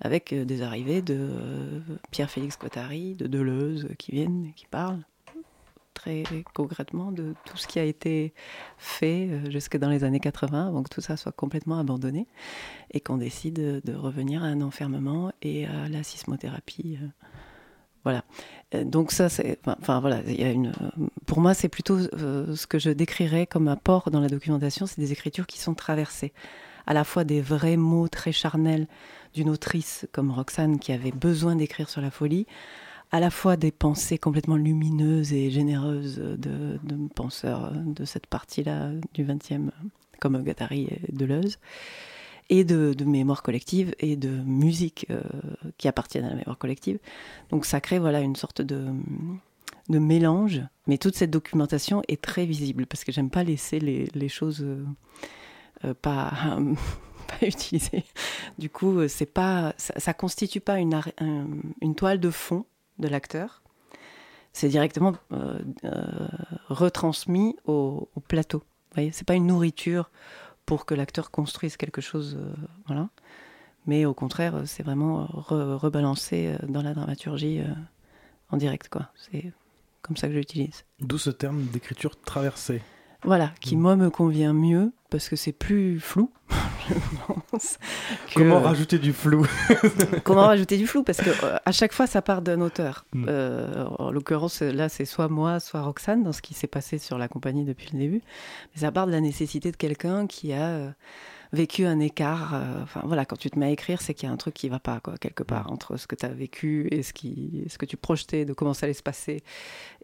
[0.00, 1.80] avec euh, des arrivées de euh,
[2.10, 5.02] Pierre-Félix Cottari, de Deleuze qui viennent, qui parlent
[5.94, 6.22] très
[6.54, 8.32] concrètement de tout ce qui a été
[8.76, 12.26] fait euh, jusque dans les années 80 avant que tout ça soit complètement abandonné
[12.92, 16.98] et qu'on décide de revenir à un enfermement et à la sismothérapie
[18.04, 18.24] voilà.
[18.74, 20.72] Euh, donc ça, c'est, enfin voilà, il y a une.
[21.26, 25.00] Pour moi, c'est plutôt euh, ce que je décrirais comme apport dans la documentation, c'est
[25.00, 26.32] des écritures qui sont traversées,
[26.86, 28.86] à la fois des vrais mots très charnels
[29.34, 32.46] d'une autrice comme Roxane qui avait besoin d'écrire sur la folie,
[33.10, 38.90] à la fois des pensées complètement lumineuses et généreuses de, de penseurs de cette partie-là
[39.14, 39.70] du XXe,
[40.20, 41.58] comme Gattari et Deleuze
[42.50, 45.22] et de, mémoire collective et de musique euh,
[45.76, 46.98] qui appartiennent à la mémoire collective.
[47.50, 48.86] Donc ça crée voilà une sorte de,
[49.88, 54.08] de mélange, mais toute cette documentation est très visible parce que j'aime pas laisser les,
[54.14, 54.84] les choses euh,
[55.84, 56.32] euh, pas,
[57.28, 58.04] pas utilisées.
[58.58, 60.98] Du coup, c'est pas ça, ça, constitue pas une,
[61.82, 62.64] une toile de fond
[62.98, 63.62] de l'acteur.
[64.54, 65.14] C'est directement
[66.68, 68.58] retransmis au, au plateau.
[68.58, 70.10] Vous voyez, c'est pas une nourriture
[70.68, 72.36] pour que l'acteur construise quelque chose.
[72.38, 72.52] Euh,
[72.86, 73.08] voilà.
[73.86, 77.62] Mais au contraire, euh, c'est vraiment rebalancer euh, dans la dramaturgie
[78.50, 78.90] en direct.
[78.90, 79.08] quoi.
[79.16, 79.50] C'est
[80.02, 80.84] comme ça que j'utilise.
[81.00, 82.82] D'où ce terme d'écriture traversée.
[83.24, 83.80] Voilà, qui mm.
[83.80, 86.30] moi me convient mieux parce que c'est plus flou.
[88.34, 89.46] Comment rajouter du flou
[90.24, 91.30] Comment rajouter du flou Parce que
[91.64, 93.04] à chaque fois, ça part d'un auteur.
[93.12, 93.28] Mm.
[93.98, 97.28] en l'occurrence, là, c'est soit moi, soit Roxane, dans ce qui s'est passé sur la
[97.28, 98.22] compagnie depuis le début.
[98.74, 100.92] Mais ça part de la nécessité de quelqu'un qui a
[101.52, 102.54] vécu un écart.
[102.54, 104.54] Euh, enfin voilà, quand tu te mets à écrire, c'est qu'il y a un truc
[104.54, 107.64] qui va pas quoi, quelque part entre ce que tu as vécu et ce, qui,
[107.68, 109.42] ce que tu projetais de comment ça allait se passer.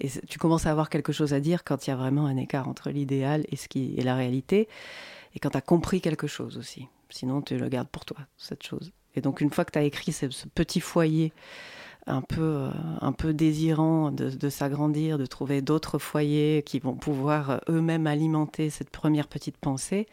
[0.00, 2.36] Et tu commences à avoir quelque chose à dire quand il y a vraiment un
[2.36, 4.68] écart entre l'idéal et ce qui est la réalité.
[5.34, 6.88] Et quand tu as compris quelque chose aussi.
[7.10, 8.92] Sinon, tu le gardes pour toi, cette chose.
[9.14, 11.32] Et donc, une fois que tu as écrit ce, petit foyer
[12.06, 12.70] un peu, euh,
[13.00, 18.06] un peu désirant de, de s'agrandir, de trouver d'autres foyers qui vont pouvoir euh, eux-mêmes
[18.06, 20.06] alimenter cette première petite pensée,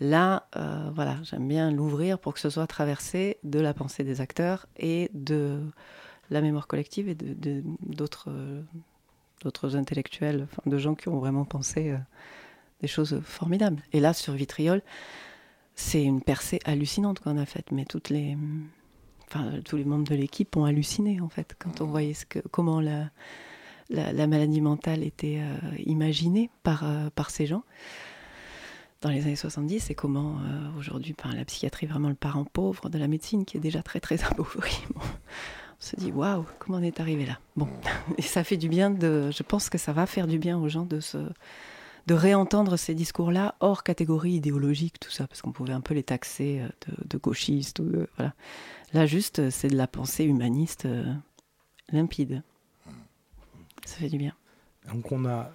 [0.00, 4.20] Là, euh, voilà, j'aime bien l'ouvrir pour que ce soit traversé de la pensée des
[4.20, 5.62] acteurs et de
[6.28, 8.28] la mémoire collective et de, d'autres,
[9.42, 11.98] d'autres intellectuels, de gens qui ont vraiment pensé euh,
[12.80, 13.82] des choses formidables.
[13.92, 14.82] Et là, sur Vitriol,
[15.74, 18.36] c'est une percée hallucinante qu'on a faite, mais toutes les,
[19.28, 22.38] enfin, tous les membres de l'équipe ont halluciné en fait quand on voyait ce que,
[22.38, 23.10] comment la,
[23.90, 27.62] la, maladie mentale était euh, imaginée par, par ces gens
[29.02, 32.88] dans les années 70 et comment euh, aujourd'hui la psychiatrie est vraiment le parent pauvre
[32.88, 34.82] de la médecine qui est déjà très très appauvrie.
[34.96, 35.00] on
[35.78, 37.38] se dit waouh, comment on est arrivé là?
[37.56, 37.68] Bon,
[38.18, 39.30] et ça fait du bien de.
[39.30, 41.18] Je pense que ça va faire du bien aux gens de se
[42.06, 46.02] de réentendre ces discours-là hors catégorie idéologique, tout ça, parce qu'on pouvait un peu les
[46.02, 47.80] taxer euh, de, gauchistes.
[47.80, 48.34] Ou voilà.
[48.92, 51.04] Là, juste, c'est de la pensée humaniste euh,
[51.90, 52.42] limpide.
[53.84, 54.32] Ça fait du bien.
[54.92, 55.50] Donc on a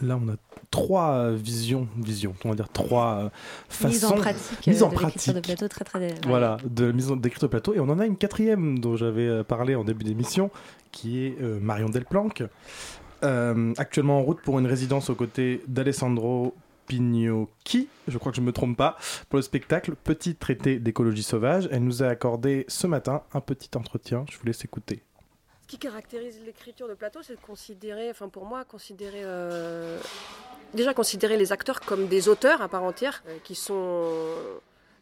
[0.00, 0.36] là on a
[0.70, 3.30] trois visions, visions, on va dire trois
[3.68, 7.48] façons mise en pratique, mise en pratique de plateau très très voilà de mise d'écriture
[7.48, 10.50] de plateau et on en a une quatrième dont j'avais euh, parlé en début d'émission
[10.92, 12.42] qui est euh, Marion Delplanque
[13.24, 16.54] euh, actuellement en route pour une résidence aux côtés d'Alessandro
[16.86, 18.96] Pignocchi, je crois que je ne me trompe pas,
[19.28, 21.68] pour le spectacle Petit traité d'écologie sauvage.
[21.70, 24.24] Elle nous a accordé ce matin un petit entretien.
[24.30, 25.02] Je vous laisse écouter.
[25.62, 29.98] Ce qui caractérise l'écriture de plateau, c'est de considérer, enfin pour moi, considérer euh,
[30.72, 34.08] déjà considérer les acteurs comme des auteurs à part entière, euh, qui sont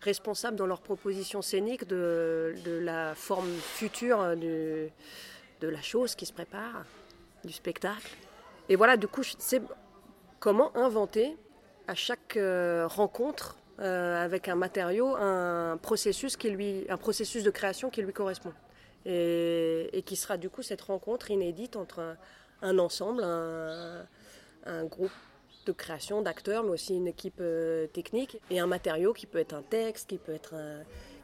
[0.00, 4.90] responsables dans leur proposition scénique de, la forme future de
[5.60, 6.84] la chose qui se prépare,
[7.46, 8.16] du spectacle.
[8.68, 9.62] Et voilà, du coup, c'est
[10.40, 11.36] comment inventer
[11.86, 17.90] à chaque euh, rencontre avec un matériau un processus, qui lui, un processus de création
[17.90, 18.54] qui lui correspond
[19.04, 22.16] et, qui sera du coup cette rencontre inédite entre
[22.62, 25.12] un, ensemble, un, groupe
[25.66, 29.52] de création d'acteurs, mais aussi une équipe euh, technique et un matériau qui peut être
[29.52, 30.54] un texte, qui peut être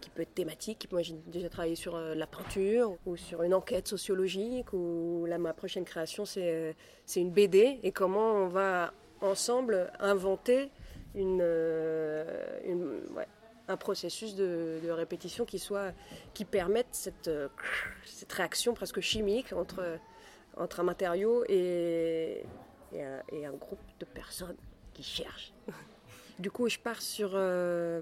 [0.03, 0.88] qui peut être thématique.
[0.92, 4.74] Moi, j'ai déjà travaillé sur euh, la peinture ou sur une enquête sociologique.
[4.74, 6.72] Ou là, ma prochaine création, c'est euh,
[7.16, 8.92] une BD et comment on va
[9.22, 10.70] ensemble inventer
[11.14, 11.22] ouais,
[13.68, 15.92] un processus de, répétition qui, soit,
[16.34, 17.48] qui permette cette, euh,
[18.05, 19.98] cette réaction presque chimique entre,
[20.57, 22.44] entre un matériau et,
[22.92, 24.57] et, un, groupe de personnes
[24.92, 25.55] qui cherchent.
[26.38, 28.00] Du coup, je pars sur, euh,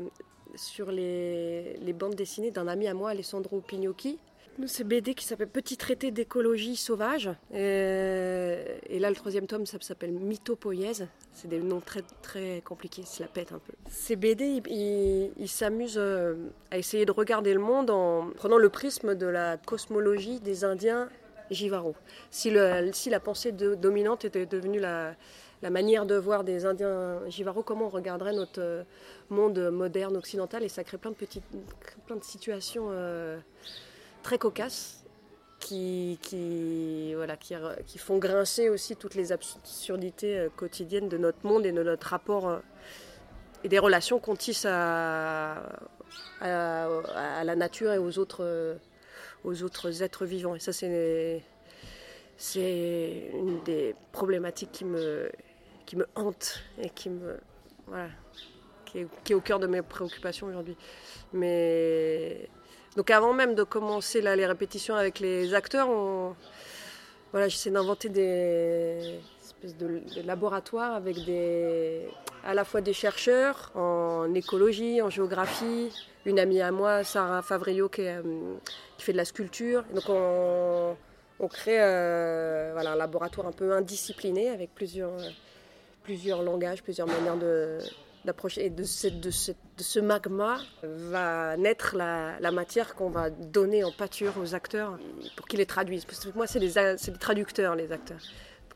[0.54, 4.18] sur les, bandes dessinées d'un ami à moi, Alessandro Pignocchi,
[4.66, 7.30] c'est BD qui s'appelle Petit traité d'écologie sauvage.
[7.54, 11.06] Et, là, le troisième tome, ça s'appelle Mythopoïèse.
[11.32, 13.72] C'est des noms très, très compliqués, ça la pète un peu.
[13.88, 16.34] Ces BD, ils s'amusent euh,
[16.70, 21.08] à essayer de regarder le monde en prenant le prisme de la cosmologie des Indiens
[21.50, 21.94] Jivaro.
[22.30, 22.52] Si,
[22.92, 25.14] si la pensée dominante était devenue la,
[25.62, 28.84] la manière de voir des Indiens Jivaro, comment on regarderait notre euh,
[29.28, 31.44] monde moderne occidental Et ça crée plein de petites,
[32.22, 32.88] situations.
[32.90, 33.38] Euh,
[34.22, 35.04] très cocasses
[35.58, 36.18] qui,
[37.98, 42.60] font grincer aussi toutes les absurdités euh, quotidiennes de notre monde et de notre rapport
[43.62, 45.62] et des relations qu'on tisse à,
[46.40, 48.56] la nature et aux autres,
[50.02, 50.54] êtres vivants.
[50.54, 51.42] Et ça, c'est
[53.34, 55.30] une des problématiques qui me,
[55.90, 57.40] qui me hante et qui me.
[57.88, 58.10] Voilà,
[58.84, 60.76] qui est, au cœur de mes préoccupations aujourd'hui.
[61.32, 62.48] Mais
[62.94, 65.88] donc avant même de commencer là, les répétitions avec les acteurs,
[67.32, 72.06] voilà, j'essaie d'inventer des espèces de, laboratoires avec des,
[72.44, 75.90] à la fois des chercheurs en écologie, en géographie,
[76.24, 78.22] une amie à moi, Sarah Favrio, qui, euh,
[78.98, 79.82] fait de la sculpture.
[79.92, 85.16] donc on, crée euh, voilà, un laboratoire un peu indiscipliné avec plusieurs,
[86.10, 87.78] plusieurs langages, plusieurs manières de,
[88.24, 88.66] d'approcher.
[88.66, 94.56] Et de, de, ce magma va naître la, matière qu'on va donner en pâture aux
[94.56, 94.98] acteurs
[95.36, 96.04] pour qu'ils les traduisent.
[96.04, 98.18] Parce que moi, c'est des, traducteurs, les acteurs.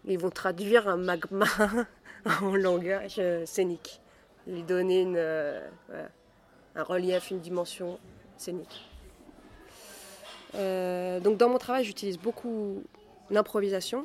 [0.05, 1.47] Ils vont traduire un magma
[2.41, 4.01] en langage euh, scénique.
[4.47, 5.61] Lui donner euh,
[6.77, 7.99] un relief, une dimension
[8.37, 8.89] scénique.
[10.55, 12.85] Euh, donc dans mon travail, j'utilise beaucoup
[13.31, 14.05] l'improvisation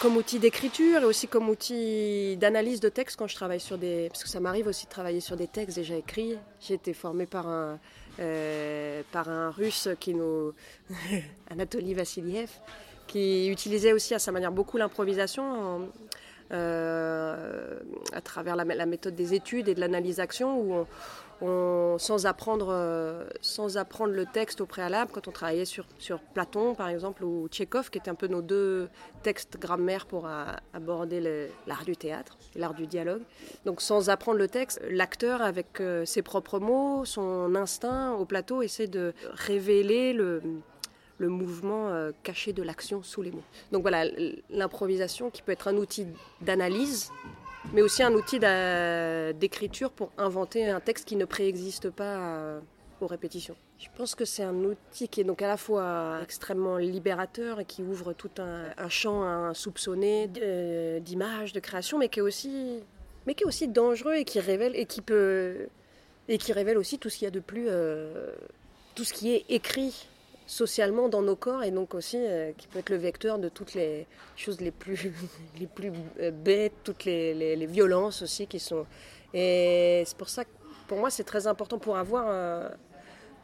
[0.00, 4.08] comme outil d'écriture et aussi comme outil d'analyse de texte quand je travaille sur des...
[4.10, 6.36] Parce que ça m'arrive aussi de travailler sur des textes déjà écrits.
[6.60, 7.80] J'ai été formée par un,
[8.20, 10.52] euh, par un russe qui nous...
[11.50, 12.50] Anatoly Vassiliev,
[13.06, 15.88] qui utilisait aussi à sa manière beaucoup l'improvisation
[16.52, 17.78] euh,
[18.12, 20.86] à travers la, méthode des études et de l'analyse-action où
[21.40, 26.20] on, sans, apprendre, euh, sans apprendre le texte au préalable, quand on travaillait sur, sur
[26.20, 28.88] Platon par exemple ou Tchékov, qui étaient un peu nos deux
[29.22, 30.28] textes grammaire pour
[30.72, 33.22] aborder l'art du théâtre l'art du dialogue.
[33.64, 38.62] Donc sans apprendre le texte, l'acteur avec euh, ses propres mots, son instinct au plateau
[38.62, 40.42] essaie de révéler le,
[41.18, 43.42] le mouvement euh, caché de l'action sous les mots.
[43.72, 44.04] Donc voilà,
[44.50, 46.06] l'improvisation qui peut être un outil
[46.40, 47.10] d'analyse
[47.72, 52.60] mais aussi un outil d'écriture pour inventer un texte qui ne préexiste pas euh,
[53.00, 53.56] aux répétitions.
[53.78, 57.64] Je pense que c'est un outil qui est donc à la fois extrêmement libérateur et
[57.64, 62.80] qui ouvre tout un, champ insoupçonné euh, d'images, de création, mais qui est aussi,
[63.26, 65.68] mais qui est aussi dangereux et qui révèle et qui peut
[66.30, 68.32] et qui révèle aussi tout ce qu'il y a de plus, euh,
[68.94, 70.08] tout ce qui est écrit
[70.48, 73.74] socialement dans nos corps et donc aussi euh, qui peut être le vecteur de toutes
[73.74, 75.12] les choses les plus,
[75.60, 78.86] les plus euh, bêtes, toutes les, les, violences aussi qui sont.
[79.34, 80.50] Et c'est pour ça que
[80.88, 82.70] pour moi c'est très important pour avoir, euh,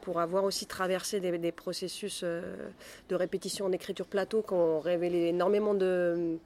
[0.01, 5.29] pour avoir aussi traversé des, des processus de répétition en écriture plateau qui ont révélé
[5.29, 6.39] énormément de.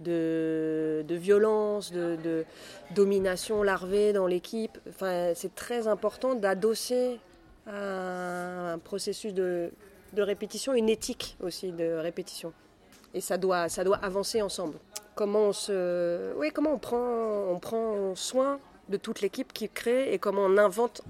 [0.00, 2.46] De, de, violence, de,
[2.94, 4.78] domination larvée dans l'équipe.
[4.88, 7.20] Enfin, c'est très important d'adosser
[7.66, 9.70] un processus de,
[10.12, 12.52] de répétition, une éthique aussi de répétition.
[13.14, 14.76] Et ça doit, ça doit avancer ensemble.
[15.14, 18.58] Comment on, se, oui, comment on, prend, on prend soin
[18.88, 21.02] de toute l'équipe qui crée et comment on invente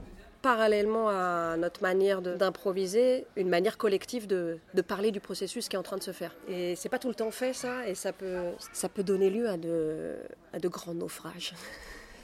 [0.42, 5.82] parallèlement à notre manière d'improviser, une manière collective de, parler du processus qui est en
[5.82, 6.34] train de se faire.
[6.48, 8.38] Et c'est pas tout le temps fait ça, et ça peut,
[8.72, 10.16] ça peut donner lieu à de,
[10.55, 11.53] à de grands naufrages.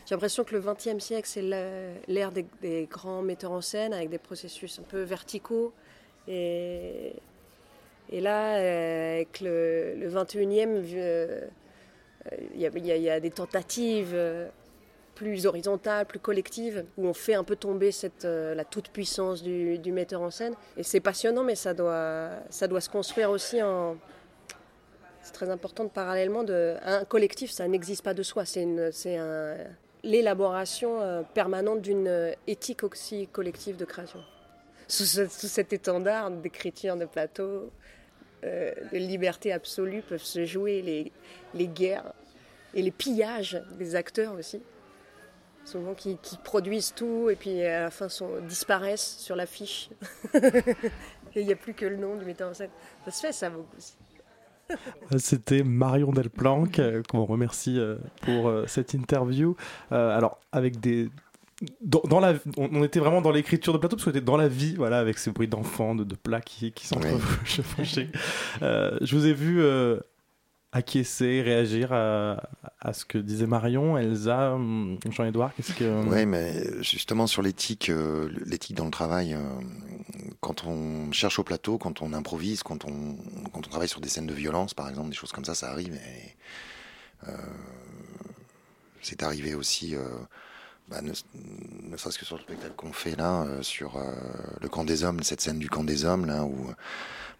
[0.07, 4.19] J'ai l'impression que le XXe siècle, c'est l'ère des, grands metteurs en scène avec des
[4.19, 5.73] processus un peu verticaux.
[6.29, 7.13] Et,
[8.13, 10.83] là, avec le, le 21e,
[12.55, 14.17] il y, a des tentatives
[15.17, 17.91] plus horizontale, plus collective, où on fait un peu tomber
[18.25, 20.55] euh, la toute-puissance du, metteur en scène.
[20.77, 23.97] Et c'est passionnant, mais ça doit, se construire aussi en...
[25.23, 26.45] C'est très important de parallèlement.
[26.85, 28.65] Un collectif, ça n'existe pas de soi, c'est
[30.05, 34.21] l'élaboration euh, permanente d'une éthique aussi collective de création.
[34.89, 37.71] Sous, ce, sous cet étendard d'écriture de plateau,
[38.45, 41.13] euh, de liberté absolue, peuvent se jouer les,
[41.55, 42.13] les guerres
[42.75, 44.63] et les pillages des acteurs aussi
[45.67, 48.07] souvent qui, produisent tout et puis à la fin
[48.49, 49.91] disparaissent sur l'affiche.
[50.35, 52.71] et il n'y a plus que le nom du metteur en scène.
[53.05, 53.97] Ça se fait ça beaucoup aussi.
[55.19, 59.55] C'était Marion Delplanque, euh, qu'on remercie euh, pour euh, cette interview.
[59.91, 61.09] alors, avec des.
[61.81, 64.49] Dans, dans la, on, était vraiment dans l'écriture de plateau parce qu'on était dans la
[64.49, 66.87] vie, voilà, avec ces bruits d'enfants, de, de, plats qui, qui.
[66.95, 67.09] Oui.
[68.61, 69.63] je vous ai vu
[70.77, 72.43] acquiescer, réagir à,
[72.81, 76.05] à, ce que disait Marion, Elsa, hum, Jean-Edouard Qu'est-ce que...
[76.07, 79.41] Oui, mais justement sur l'éthique, euh, l'éthique dans le travail, euh,
[80.41, 83.17] quand on cherche au plateau, quand on improvise, quand on,
[83.53, 85.71] quand on travaille sur des scènes de violence, par exemple, des choses comme ça, ça
[85.71, 85.95] arrive.
[85.95, 87.33] Et, euh,
[89.01, 90.09] c'est arrivé aussi, euh,
[90.89, 91.13] bah, ne,
[91.83, 94.01] ne serait-ce que sur le spectacle qu'on fait là, euh, sur
[94.61, 96.71] le camp des hommes, cette scène du camp des hommes, là où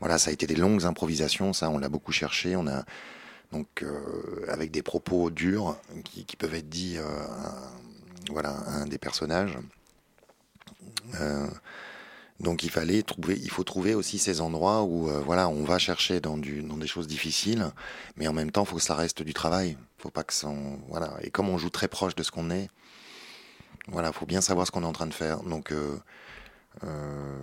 [0.01, 2.85] voilà, ça a été des longues improvisations, ça on l'a beaucoup cherché, on a
[3.53, 7.05] donc euh, avec des propos durs qui, qui peuvent être dits euh,
[8.31, 9.57] voilà, à un des personnages.
[11.21, 11.47] Euh,
[12.41, 15.79] donc il fallait trouver, il faut trouver aussi ces endroits où euh, voilà, on va
[15.79, 17.71] chercher dans, du, dans des choses difficiles,
[18.17, 19.79] mais en même temps, il faut que ça reste du travail.
[19.99, 20.53] Faut pas que ça,
[20.89, 21.15] voilà.
[21.23, 22.69] Et comme on joue très proche de ce qu'on est,
[23.89, 25.43] voilà, faut bien savoir ce qu'on est en train de faire.
[25.43, 25.99] Donc euh,
[26.85, 27.39] euh,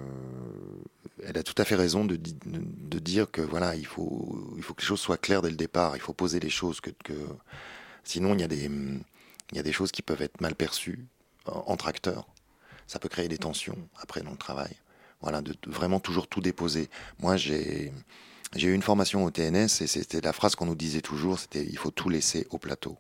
[1.23, 4.73] elle a tout à fait raison de, de, dire que voilà, il faut, il faut
[4.73, 5.95] que les choses soient claires dès le départ.
[5.95, 7.13] Il faut poser les choses que, que
[8.03, 11.05] sinon il y a des, il y a des choses qui peuvent être mal perçues
[11.45, 12.27] entre acteurs.
[12.87, 14.75] Ça peut créer des tensions après dans le travail.
[15.21, 16.89] Voilà, de, de vraiment toujours tout déposer.
[17.19, 17.93] Moi, j'ai,
[18.55, 21.65] j'ai eu une formation au TNS et c'était la phrase qu'on nous disait toujours, c'était
[21.65, 22.97] il faut tout laisser au plateau.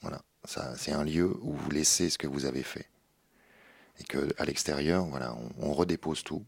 [0.00, 2.86] Voilà, c'est un lieu où vous laissez ce que vous avez fait
[4.00, 6.44] et que à l'extérieur, voilà, on, redépose tout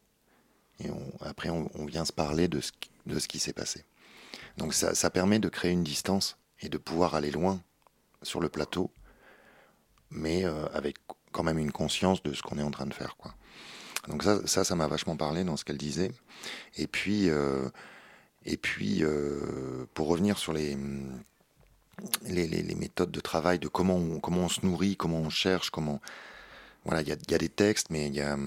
[0.79, 0.89] et
[1.21, 3.85] après on, vient se parler de ce, qui s'est passé.
[4.57, 7.61] Donc ça, permet de créer une distance et de pouvoir aller loin
[8.23, 8.91] sur le plateau,
[10.11, 10.97] mais euh, avec
[11.33, 13.17] quand même une conscience de ce qu'on est en train de faire.
[14.09, 16.13] Donc ça, ça, ça m'a vachement parlé dans ce qu'elle disait.
[16.77, 17.69] Et puis, euh,
[18.45, 20.77] et puis, euh, pour revenir sur les,
[22.25, 26.01] les, méthodes de travail, de comment on, se nourrit, comment on cherche, comment
[26.85, 28.39] voilà, il y a, des textes, mais il y a,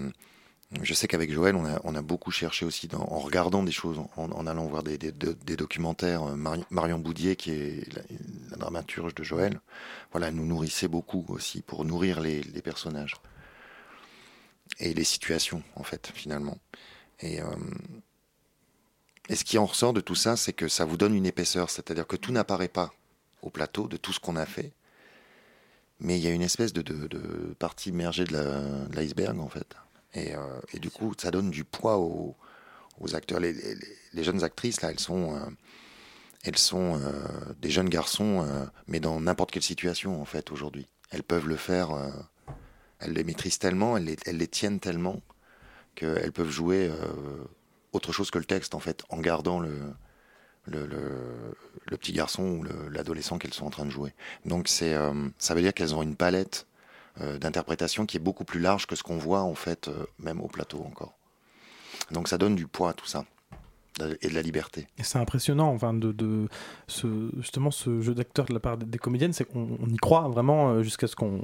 [0.82, 4.66] je sais qu'avec Joël, on a, beaucoup cherché aussi en regardant des choses, en, allant
[4.66, 4.98] voir des,
[5.56, 6.24] documentaires.
[6.36, 7.94] Mari, Marion Boudier, qui est
[8.50, 9.60] la, dramaturge de Joël,
[10.12, 13.16] voilà, nous nourrissait beaucoup aussi pour nourrir les, personnages
[14.80, 16.58] et les situations, en fait, finalement.
[17.20, 17.46] Et, euh,
[19.30, 21.70] et ce qui en ressort de tout ça, c'est que ça vous donne une épaisseur,
[21.70, 22.94] c'est-à-dire que tout n'apparaît pas
[23.44, 24.72] au plateau de tout ce qu'on a fait,
[26.00, 26.84] mais il y a une espèce de,
[27.60, 28.36] partie immergée de
[28.96, 29.76] l'iceberg, en fait.
[30.14, 32.36] Et, euh, et, du coup, ça donne du poids aux,
[33.14, 33.40] acteurs.
[33.40, 33.54] Les,
[34.14, 35.40] jeunes actrices, là, elles sont, euh,
[36.44, 37.12] elles sont euh,
[37.62, 38.48] des jeunes garçons,
[38.88, 40.88] mais dans n'importe quelle situation, en fait, aujourd'hui.
[41.10, 41.92] Elles peuvent le faire,
[43.00, 45.22] elles les maîtrisent tellement, elles les, elles les tiennent tellement,
[45.96, 46.92] qu'elles peuvent jouer
[47.92, 49.78] autre chose que le texte, en fait, en gardant le,
[50.66, 54.14] le, le, petit garçon ou l'adolescent qu'elles sont en train de jouer.
[54.46, 56.68] Donc, c'est, euh, ça veut dire qu'elles ont une palette
[57.22, 60.42] euh, d'interprétation qui est beaucoup plus large que ce qu'on voit en fait euh, même
[60.42, 61.14] au plateau encore.
[62.12, 63.26] Donc ça donne du poids à tout ça
[64.22, 64.88] et de la liberté.
[64.98, 66.50] Et c'est impressionnant, enfin, de, de
[66.88, 70.82] ce, justement ce jeu d'acteur de la part des, comédiennes, c'est qu'on y croit vraiment
[70.82, 71.44] jusqu'à ce qu'on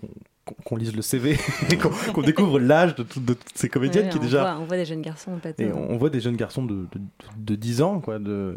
[0.64, 1.38] qu'on lise le CV
[1.72, 4.42] et qu'on qu découvre l'âge de, tout, de, toutes ces comédiennes ouais, qui on déjà
[4.42, 6.74] voit, on voit des jeunes garçons peut-être et on, on, voit des jeunes garçons de,
[6.76, 7.00] de,
[7.38, 8.56] de 10 ans quoi de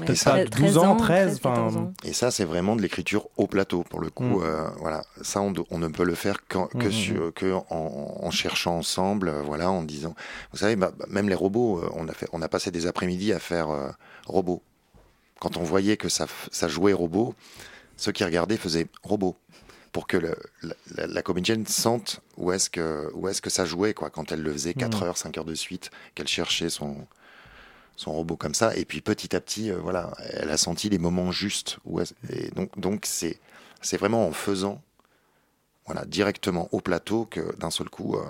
[0.00, 1.92] ouais, ça, 12 ans 13, 13 ans.
[2.04, 4.42] et ça c'est vraiment de l'écriture au plateau pour le coup mm.
[4.42, 6.92] euh, voilà ça on, on, ne peut le faire qu que, mm.
[6.92, 10.14] sur, que en, en, cherchant ensemble euh, voilà en disant
[10.52, 13.32] vous savez bah, même les robots euh, on a fait on a passé des après-midi
[13.32, 13.90] à faire euh,
[14.26, 14.62] robots
[15.40, 17.34] quand on voyait que ça, ça jouait robot
[17.96, 19.36] ceux qui regardaient faisaient robot
[19.94, 20.34] pour que le,
[20.96, 24.42] la, la, comédienne sente où est-ce que, où est que ça jouait, quoi, quand elle
[24.42, 25.04] le faisait 4 mmh.
[25.04, 27.06] heures, 5 heures de suite, qu'elle cherchait son,
[27.94, 28.76] son robot comme ça.
[28.76, 31.78] Et puis petit à petit, euh, voilà, elle a senti les moments justes.
[31.84, 33.38] Où et donc, donc c'est,
[33.82, 34.82] c'est vraiment en faisant,
[35.86, 38.16] voilà, directement au plateau que d'un seul coup.
[38.16, 38.24] Euh,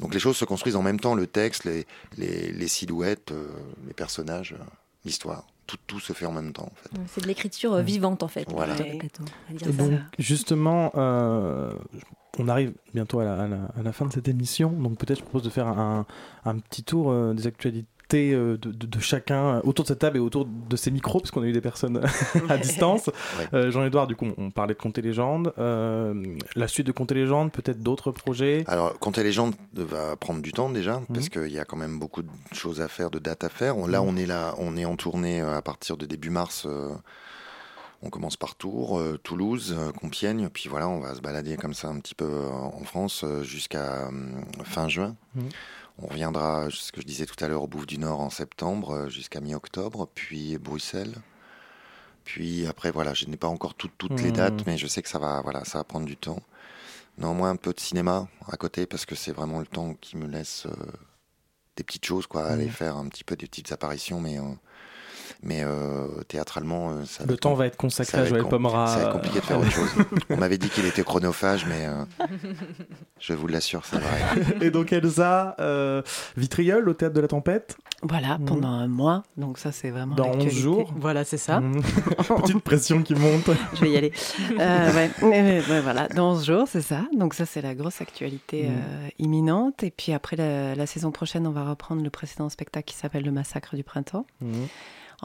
[0.00, 1.86] donc les choses se construisent en même temps, le texte, les,
[2.18, 3.46] les, les silhouettes, euh,
[3.86, 4.56] les personnages,
[5.04, 5.46] l'histoire.
[5.66, 6.70] Tout, tout, se fait en même temps.
[6.70, 6.90] En fait.
[7.08, 8.46] C'est de l'écriture vivante en fait.
[8.50, 8.76] Voilà.
[8.76, 14.70] donc, justement, on arrive bientôt à la, à, la, à la, fin de cette émission,
[14.70, 16.06] donc peut-être je propose de faire un,
[16.44, 20.44] un petit tour des actualités euh, de, de, chacun autour de cette table et autour
[20.46, 22.00] de ces micros, parce qu'on a eu des personnes
[22.48, 23.10] à distance.
[23.52, 25.52] Euh, Jean-Edouard, du coup, on parlait de Contes et légendes.
[25.58, 26.14] Euh,
[26.54, 28.62] la suite de Contes et légendes, peut-être d'autres projets?
[28.68, 31.06] Alors, Contes et légendes va prendre du temps déjà, mhm.
[31.14, 33.76] parce qu'il y a quand même beaucoup de choses à faire, de dates à faire.
[33.88, 34.08] là, mhm.
[34.08, 36.66] on est là, on est en tournée à partir de début mars.
[38.02, 41.98] on commence par Tours, Toulouse, Compiègne, puis voilà, on va se balader comme ça un
[41.98, 44.10] petit peu en France jusqu'à
[44.64, 45.16] fin juin.
[45.34, 45.48] Mhm.
[45.98, 48.90] On reviendra, ce que je disais tout à l'heure, au Bouffe du Nord en septembre
[48.90, 51.14] euh, jusqu'à mi-octobre, puis Bruxelles.
[52.24, 54.32] Puis après, voilà, je n'ai pas encore toutes les mmh.
[54.32, 56.42] dates, mais je sais que ça va, voilà, ça va prendre du temps.
[57.18, 60.26] Néanmoins, un peu de cinéma à côté, parce que c'est vraiment le temps qui me
[60.26, 60.92] laisse euh,
[61.76, 62.70] des petites choses, quoi, aller mmh.
[62.70, 64.42] faire un petit peu des petites apparitions, mais euh,
[65.42, 68.86] mais euh, théâtralement, euh, ça le temps va être consacré à Joël Pomera.
[68.86, 69.90] Ça va être compliqué de faire autre chose.
[70.30, 72.26] On m'avait dit qu'il était chronophage, mais euh,
[73.20, 74.56] je vous l'assure, c'est vrai.
[74.60, 75.56] Et donc Elsa,
[76.36, 77.76] Vitriol au théâtre de la Tempête?
[78.02, 78.44] Voilà, mhm.
[78.44, 79.22] pendant un mois.
[79.36, 80.14] Donc ça, c'est vraiment.
[80.14, 80.92] Dans 11 jours.
[80.96, 81.60] Voilà, c'est ça.
[81.60, 81.82] Mhm.
[82.42, 83.50] Petite pression qui monte.
[83.74, 84.12] je vais y aller.
[84.58, 85.10] ouais.
[85.22, 87.06] Mais, voilà, dans 11 jours, c'est ça.
[87.16, 89.10] Donc ça, c'est la grosse actualité mhm.
[89.18, 89.82] imminente.
[89.82, 93.24] Et puis après, la, la, saison prochaine, on va reprendre le précédent spectacle qui s'appelle
[93.24, 94.26] Le Massacre du Printemps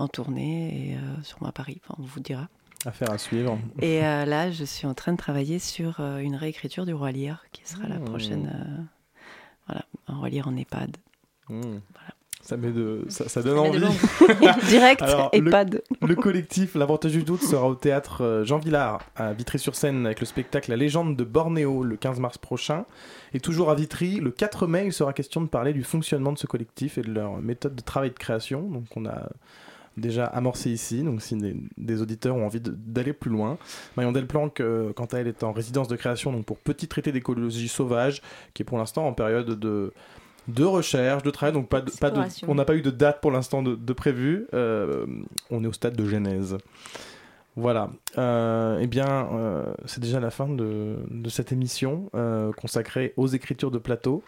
[0.01, 2.47] en tournée et, euh, sur ma Paris, on vous dira.
[2.85, 3.59] Affaire à suivre.
[3.81, 7.11] Et euh, là, je suis en train de travailler sur euh, une réécriture du Roi
[7.11, 8.05] Lear, qui sera la mmh.
[8.05, 8.87] prochaine.
[9.67, 10.97] voilà, un Roi Lear en EHPAD.
[11.49, 11.61] Mmh.
[11.61, 12.13] Voilà.
[12.43, 13.79] Ça, met de, ça, donne envie.
[14.67, 15.83] Direct, EHPAD.
[16.01, 20.71] Le, collectif L'Avantage du Doute sera au théâtre Jean Villard à Vitry-sur-Seine avec le spectacle
[20.71, 22.85] La légende de Bornéo le 15 mars prochain.
[23.35, 26.39] Et toujours à Vitry, le 4 mai, il sera question de parler du fonctionnement de
[26.39, 28.63] ce collectif et de leur méthode de travail de création.
[28.63, 29.29] Donc on a
[29.97, 31.03] déjà amorcé ici.
[31.03, 31.35] Donc, si
[31.77, 33.57] des, auditeurs ont envie d'aller plus loin,
[33.97, 37.11] Marion Delplanque, euh, quant à elle, est en résidence de création donc pour Petit traité
[37.11, 38.21] d'écologie sauvage,
[38.53, 39.93] qui est pour l'instant en période de
[40.47, 43.29] de recherche, de travail, donc pas, pas de, on n'a pas eu de date pour
[43.31, 44.47] l'instant de, de, prévu.
[44.53, 45.05] Euh,
[45.51, 46.57] on est au stade de genèse.
[47.55, 47.91] Voilà.
[48.17, 49.29] Euh, eh bien,
[49.85, 52.09] c'est déjà la fin de, de cette émission
[52.57, 54.23] consacrée aux écritures de plateau.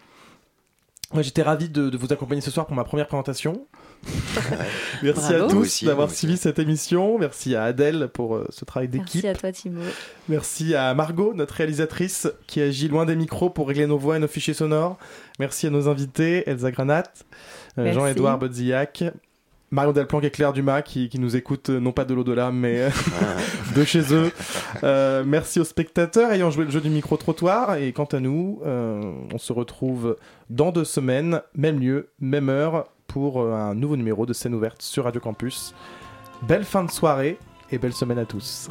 [1.20, 3.66] J'étais ravi de, vous accompagner ce soir pour ma première présentation.
[5.02, 7.18] Merci à tous d'avoir suivi cette émission.
[7.18, 9.22] Merci à Adèle pour euh, ce travail d'équipe.
[9.22, 9.80] Merci à toi, Timo.
[10.28, 14.18] Merci à Margot, notre réalisatrice, qui agit loin des micros pour régler nos voix et
[14.18, 14.98] nos fichiers sonores.
[15.38, 17.04] Merci à nos invités, Elsa Granat,
[17.78, 19.04] euh, Jean-Edouard Bodzillac,
[19.74, 22.90] Marion Delplanque et Claire Dumas qui, nous écoutent euh, non pas de l'au-delà mais euh,
[23.76, 24.30] de chez eux.
[24.84, 29.38] Euh, merci aux spectateurs ayant joué le jeu du micro-trottoir et quant à nous, on
[29.38, 30.16] se retrouve
[30.48, 35.04] dans deux semaines, même lieu, même heure pour un nouveau numéro de scène ouverte sur
[35.04, 35.74] Radio Campus.
[36.42, 37.36] Belle fin de soirée
[37.70, 38.70] et belle semaine à tous.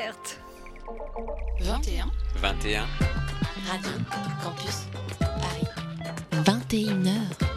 [1.59, 2.11] 21.
[2.41, 2.87] 21.
[3.67, 3.91] Radio
[4.41, 4.87] Campus
[5.19, 5.69] Paris.
[6.43, 7.50] 21h.